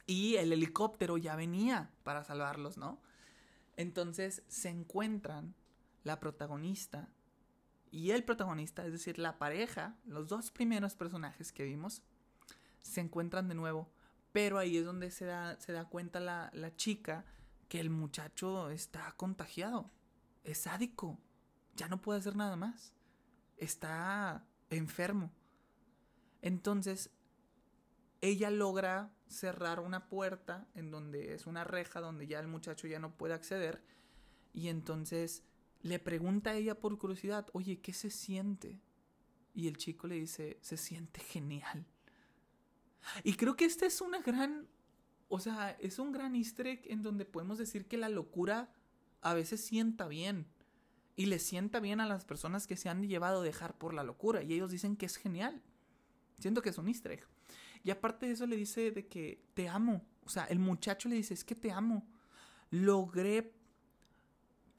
Y 0.07 0.37
el 0.37 0.53
helicóptero 0.53 1.19
ya 1.19 1.35
venía 1.35 1.91
para 2.05 2.23
salvarlos, 2.23 2.77
¿no? 2.77 3.01
Entonces 3.77 4.45
se 4.47 4.69
encuentran 4.69 5.57
la 6.05 6.21
protagonista 6.21 7.09
y 7.91 8.13
el 8.13 8.25
protagonista, 8.25 8.87
es 8.87 8.93
decir, 8.93 9.19
la 9.19 9.39
pareja, 9.39 9.97
los 10.05 10.29
dos 10.29 10.51
primeros 10.51 10.95
personajes 10.95 11.53
que 11.53 11.65
vimos, 11.65 12.03
se 12.83 13.01
encuentran 13.01 13.49
de 13.49 13.55
nuevo. 13.55 13.91
Pero 14.33 14.59
ahí 14.59 14.77
es 14.77 14.85
donde 14.85 15.11
se 15.11 15.25
da, 15.25 15.59
se 15.61 15.73
da 15.73 15.87
cuenta 15.87 16.21
la, 16.21 16.51
la 16.55 16.75
chica 16.77 17.25
que 17.69 17.81
el 17.81 17.91
muchacho 17.91 18.71
está 18.71 19.13
contagiado. 19.17 19.91
Es 20.45 20.59
sádico. 20.59 21.19
Ya 21.75 21.89
no 21.89 22.01
puede 22.01 22.21
hacer 22.21 22.37
nada 22.37 22.57
más. 22.57 22.93
Está 23.57 24.45
enfermo. 24.71 25.33
Entonces, 26.43 27.11
ella 28.21 28.51
logra 28.51 29.13
cerrar 29.27 29.81
una 29.81 30.09
puerta 30.09 30.67
en 30.75 30.91
donde 30.91 31.35
es 31.35 31.47
una 31.47 31.65
reja 31.65 32.01
donde 32.01 32.27
ya 32.27 32.39
el 32.39 32.49
muchacho 32.49 32.87
ya 32.87 32.99
no 33.01 33.17
puede 33.17 33.35
acceder. 33.35 33.83
Y 34.53 34.69
entonces 34.69 35.45
le 35.83 35.99
pregunta 35.99 36.51
a 36.51 36.55
ella 36.55 36.79
por 36.79 36.97
curiosidad, 36.99 37.47
oye, 37.53 37.81
¿qué 37.81 37.93
se 37.93 38.11
siente? 38.11 38.81
Y 39.55 39.69
el 39.69 39.77
chico 39.77 40.07
le 40.07 40.17
dice, 40.17 40.59
se 40.61 40.77
siente 40.77 41.21
genial. 41.21 41.87
Y 43.25 43.35
creo 43.35 43.57
que 43.57 43.65
esta 43.65 43.87
es 43.87 44.01
una 44.01 44.21
gran, 44.21 44.69
o 45.29 45.41
sea, 45.41 45.71
es 45.81 45.99
un 45.99 46.13
gran 46.13 46.37
easter 46.37 46.67
egg 46.67 46.83
en 46.87 47.03
donde 47.03 47.25
podemos 47.25 47.59
decir 47.59 47.87
que 47.87 47.97
la 47.97 48.09
locura 48.09 48.73
a 49.23 49.35
veces 49.35 49.65
sienta 49.65 50.07
bien. 50.09 50.47
Y 51.17 51.27
le 51.27 51.39
sienta 51.39 51.81
bien 51.81 52.01
a 52.01 52.07
las 52.07 52.25
personas 52.25 52.67
que 52.67 52.77
se 52.77 52.89
han 52.89 53.07
llevado 53.07 53.41
a 53.41 53.45
dejar 53.45 53.77
por 53.77 53.93
la 53.93 54.05
locura. 54.05 54.43
Y 54.43 54.55
ellos 54.55 54.71
dicen 54.71 54.97
que 54.97 55.07
es 55.07 55.17
genial. 55.17 55.63
Siento 56.39 56.63
que 56.63 56.71
es 56.71 56.79
un 56.79 56.89
easter. 56.89 57.27
Y 57.83 57.91
aparte 57.91 58.27
de 58.27 58.33
eso 58.33 58.47
le 58.47 58.57
dice 58.57 58.91
de 58.91 59.07
que 59.07 59.45
te 59.55 59.69
amo. 59.69 60.03
O 60.25 60.31
sea, 60.31 60.45
el 60.45 60.59
muchacho 60.59 61.09
le 61.09 61.17
dice, 61.17 61.35
es 61.35 61.45
que 61.45 61.55
te 61.55 61.73
amo. 61.73 62.07
Logré 62.71 63.53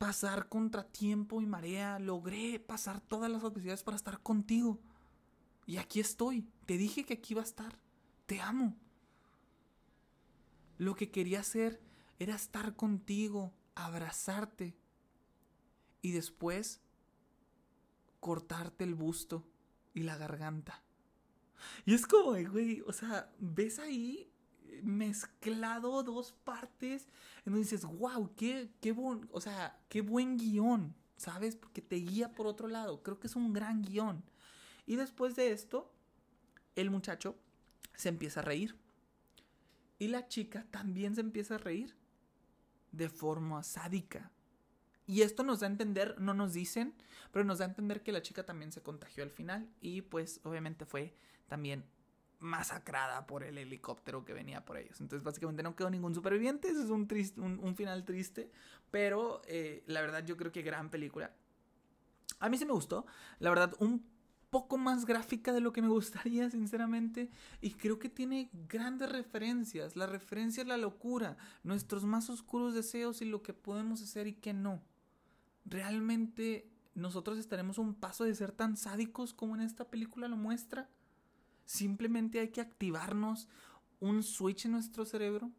pasar 0.02 0.50
contra 0.50 0.84
tiempo 0.84 1.44
y 1.44 1.46
marea. 1.46 2.00
Logré 2.00 2.60
pasar 2.60 3.02
todas 3.02 3.30
las 3.30 3.44
adversidades 3.44 3.84
para 3.84 3.98
estar 3.98 4.20
contigo. 4.24 4.80
Y 5.68 5.78
aquí 5.78 6.00
estoy. 6.00 6.48
Te 6.66 6.76
dije 6.80 7.06
que 7.06 7.14
aquí 7.14 7.36
iba 7.36 7.42
a 7.42 7.46
estar. 7.46 7.78
Te 8.26 8.42
amo. 8.42 8.76
Lo 10.80 10.96
que 10.96 11.12
quería 11.12 11.42
hacer 11.42 11.80
era 12.18 12.34
estar 12.34 12.76
contigo, 12.76 13.54
abrazarte 13.76 14.76
y 16.02 16.14
después 16.14 16.82
cortarte 18.20 18.84
el 18.86 18.96
busto 18.96 19.46
y 19.94 20.02
la 20.02 20.18
garganta. 20.18 20.82
Y 21.86 21.94
es 21.94 22.08
como, 22.08 22.32
güey, 22.32 22.82
o 22.88 22.92
sea, 22.92 23.32
ves 23.38 23.78
ahí 23.78 24.31
mezclado 24.84 26.04
dos 26.04 26.34
partes 26.44 27.08
en 27.46 27.54
donde 27.54 27.60
dices, 27.60 27.86
wow, 27.86 28.34
qué, 28.36 28.70
qué, 28.82 28.96
o 29.32 29.42
sea, 29.42 29.80
qué 29.90 30.02
buen 30.02 30.38
guion, 30.38 30.96
¿sabes? 31.18 31.56
Porque 31.56 31.82
te 31.82 31.98
guía 31.98 32.34
por 32.34 32.48
otro 32.48 32.68
lado. 32.68 33.04
Creo 33.04 33.20
que 33.20 33.28
es 33.28 33.36
un 33.36 33.54
gran 33.54 33.82
guion. 33.82 34.24
Y 34.86 34.96
después 34.96 35.36
de 35.36 35.52
esto, 35.52 35.92
el 36.76 36.90
muchacho 36.90 37.36
se 37.96 38.10
empieza 38.10 38.40
a 38.40 38.44
reír. 38.44 38.78
Y 40.00 40.08
la 40.08 40.28
chica 40.28 40.66
también 40.72 41.16
se 41.16 41.22
empieza 41.22 41.56
a 41.56 41.60
reír 41.60 41.96
de 42.92 43.10
forma 43.10 43.64
sádica. 43.64 44.32
Y 45.08 45.22
esto 45.22 45.44
nos 45.44 45.60
da 45.60 45.68
a 45.68 45.72
entender, 45.72 46.20
no 46.20 46.34
nos 46.34 46.54
dicen, 46.54 46.94
pero 47.32 47.46
nos 47.46 47.60
da 47.60 47.66
a 47.66 47.70
entender 47.70 48.02
que 48.02 48.12
la 48.12 48.22
chica 48.22 48.46
también 48.46 48.72
se 48.72 48.82
contagió 48.82 49.24
al 49.24 49.32
final 49.32 49.70
y 49.82 50.02
pues 50.02 50.40
obviamente 50.44 50.86
fue 50.86 51.16
también 51.48 51.84
masacrada 52.42 53.26
por 53.28 53.44
el 53.44 53.58
helicóptero 53.58 54.26
que 54.26 54.34
venía 54.34 54.66
por 54.66 54.78
ellos. 54.78 55.00
Entonces 55.00 55.24
básicamente 55.24 55.64
no 55.64 55.76
quedó 55.76 55.90
ningún 55.90 56.14
superviviente, 56.14 56.70
es 56.70 56.90
un, 56.90 57.08
triste, 57.08 57.40
un, 57.40 57.76
final 57.76 58.04
triste, 58.04 58.52
pero 58.90 59.42
eh, 59.48 59.84
la 59.86 60.02
verdad 60.02 60.26
yo 60.26 60.36
creo 60.36 60.52
que 60.52 60.62
gran 60.64 60.90
película. 60.90 61.34
A 62.40 62.50
mí 62.50 62.58
se 62.58 62.66
me 62.66 62.74
gustó, 62.74 63.06
la 63.40 63.50
verdad 63.50 63.74
un 63.80 64.04
poco 64.50 64.78
más 64.78 65.06
gráfica 65.06 65.54
de 65.54 65.62
lo 65.62 65.72
que 65.72 65.82
me 65.82 65.88
gustaría, 66.00 66.50
sinceramente. 66.52 67.32
Y 67.62 67.72
creo 67.72 67.98
que 67.98 68.10
tiene 68.10 68.50
grandes 68.68 69.12
referencias. 69.12 69.96
La 69.96 70.06
referencia 70.06 70.62
es 70.62 70.68
la 70.68 70.78
locura, 70.78 71.38
nuestros 71.64 72.04
más 72.04 72.30
oscuros 72.30 72.76
deseos 72.76 73.22
y 73.22 73.26
lo 73.26 73.42
que 73.42 73.54
podemos 73.54 74.02
hacer 74.04 74.28
y 74.28 74.34
que 74.34 74.54
no. 74.54 74.84
¿Realmente 75.66 76.70
nosotros 76.94 77.38
estaremos 77.38 77.78
un 77.78 77.96
paso 77.96 78.26
de 78.26 78.36
ser 78.36 78.52
tan 78.52 78.76
sádicos 78.78 79.34
como 79.34 79.56
en 79.56 79.62
esta 79.62 79.86
película 79.86 80.28
lo 80.28 80.38
muestra? 80.38 80.90
Simplemente 81.66 82.40
hay 82.40 82.50
que 82.50 82.62
activarnos 82.62 83.48
un 84.00 84.24
switch 84.24 84.66
en 84.66 84.72
nuestro 84.72 85.06
cerebro. 85.06 85.52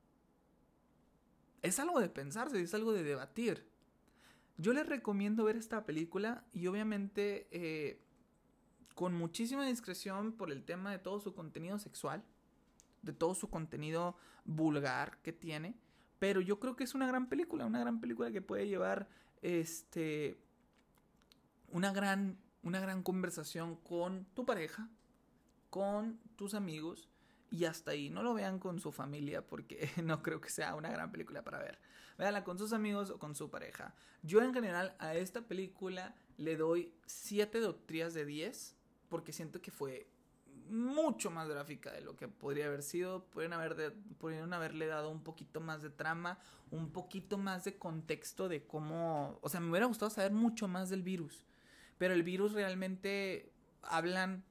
Es 1.62 1.78
algo 1.78 2.00
de 2.00 2.08
pensarse, 2.08 2.60
es 2.60 2.74
algo 2.74 2.92
de 2.92 3.02
debatir. 3.02 3.68
Yo 4.58 4.72
les 4.72 4.86
recomiendo 4.86 5.44
ver 5.44 5.56
esta 5.56 5.86
película 5.86 6.44
y 6.52 6.66
obviamente 6.66 7.48
eh, 7.50 8.02
con 8.94 9.14
muchísima 9.14 9.66
discreción 9.66 10.32
por 10.32 10.50
el 10.50 10.64
tema 10.64 10.90
de 10.90 10.98
todo 10.98 11.20
su 11.20 11.34
contenido 11.34 11.78
sexual, 11.78 12.22
de 13.02 13.12
todo 13.12 13.34
su 13.34 13.48
contenido 13.48 14.16
vulgar 14.44 15.18
que 15.22 15.32
tiene, 15.32 15.76
pero 16.18 16.40
yo 16.40 16.60
creo 16.60 16.76
que 16.76 16.84
es 16.84 16.94
una 16.94 17.06
gran 17.06 17.28
película, 17.28 17.66
una 17.66 17.80
gran 17.80 18.00
película 18.00 18.30
que 18.30 18.42
puede 18.42 18.68
llevar 18.68 19.08
este 19.40 20.38
una 21.72 21.92
gran 21.92 22.38
una 22.62 22.78
gran 22.78 23.02
conversación 23.02 23.76
con 23.76 24.24
tu 24.34 24.44
pareja, 24.46 24.88
con 25.72 26.20
tus 26.36 26.52
amigos 26.52 27.08
y 27.50 27.64
hasta 27.64 27.92
ahí. 27.92 28.10
No 28.10 28.22
lo 28.22 28.34
vean 28.34 28.58
con 28.58 28.78
su 28.78 28.92
familia 28.92 29.46
porque 29.46 29.90
no 30.04 30.22
creo 30.22 30.38
que 30.38 30.50
sea 30.50 30.74
una 30.74 30.90
gran 30.90 31.10
película 31.10 31.42
para 31.42 31.60
ver. 31.60 31.78
Véanla 32.18 32.44
con 32.44 32.58
sus 32.58 32.74
amigos 32.74 33.08
o 33.08 33.18
con 33.18 33.34
su 33.34 33.48
pareja. 33.50 33.94
Yo 34.22 34.42
en 34.42 34.52
general 34.52 34.94
a 34.98 35.14
esta 35.14 35.40
película 35.40 36.14
le 36.36 36.58
doy 36.58 36.92
7 37.06 37.58
doctrinas 37.58 38.12
de 38.12 38.26
10 38.26 38.76
porque 39.08 39.32
siento 39.32 39.62
que 39.62 39.70
fue 39.70 40.10
mucho 40.68 41.30
más 41.30 41.48
gráfica 41.48 41.90
de 41.90 42.02
lo 42.02 42.16
que 42.16 42.28
podría 42.28 42.66
haber 42.66 42.82
sido. 42.82 43.24
Podrían, 43.24 43.54
haber 43.54 43.94
podrían 44.18 44.52
haberle 44.52 44.86
dado 44.88 45.08
un 45.08 45.22
poquito 45.22 45.62
más 45.62 45.80
de 45.80 45.88
trama, 45.88 46.38
un 46.70 46.92
poquito 46.92 47.38
más 47.38 47.64
de 47.64 47.78
contexto 47.78 48.46
de 48.50 48.66
cómo... 48.66 49.38
O 49.40 49.48
sea, 49.48 49.60
me 49.60 49.70
hubiera 49.70 49.86
gustado 49.86 50.10
saber 50.10 50.32
mucho 50.32 50.68
más 50.68 50.90
del 50.90 51.02
virus. 51.02 51.46
Pero 51.96 52.12
el 52.12 52.22
virus 52.22 52.52
realmente 52.52 53.50
hablan, 53.80 54.44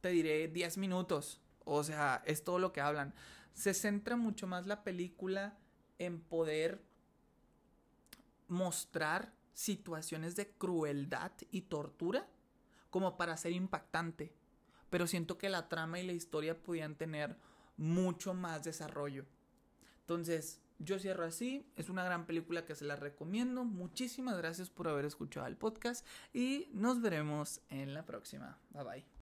te 0.00 0.08
diré, 0.10 0.48
10 0.48 0.78
minutos. 0.78 1.40
O 1.64 1.82
sea, 1.82 2.22
es 2.26 2.44
todo 2.44 2.58
lo 2.58 2.72
que 2.72 2.80
hablan. 2.80 3.14
Se 3.52 3.74
centra 3.74 4.16
mucho 4.16 4.46
más 4.46 4.66
la 4.66 4.84
película 4.84 5.58
en 5.98 6.20
poder 6.20 6.82
mostrar 8.48 9.32
situaciones 9.54 10.36
de 10.36 10.50
crueldad 10.50 11.32
y 11.50 11.62
tortura 11.62 12.28
como 12.90 13.16
para 13.16 13.36
ser 13.36 13.52
impactante. 13.52 14.32
Pero 14.90 15.06
siento 15.06 15.38
que 15.38 15.48
la 15.48 15.68
trama 15.68 15.98
y 15.98 16.06
la 16.06 16.12
historia 16.12 16.62
podían 16.62 16.94
tener 16.94 17.36
mucho 17.76 18.34
más 18.34 18.62
desarrollo. 18.62 19.24
Entonces, 20.00 20.60
yo 20.78 20.98
cierro 20.98 21.24
así. 21.24 21.66
Es 21.76 21.88
una 21.88 22.04
gran 22.04 22.26
película 22.26 22.64
que 22.64 22.74
se 22.74 22.84
la 22.84 22.96
recomiendo. 22.96 23.64
Muchísimas 23.64 24.36
gracias 24.36 24.70
por 24.70 24.88
haber 24.88 25.04
escuchado 25.04 25.46
el 25.46 25.56
podcast 25.56 26.06
y 26.32 26.68
nos 26.72 27.00
veremos 27.00 27.60
en 27.70 27.94
la 27.94 28.04
próxima. 28.04 28.58
Bye 28.70 28.84
bye. 28.84 29.06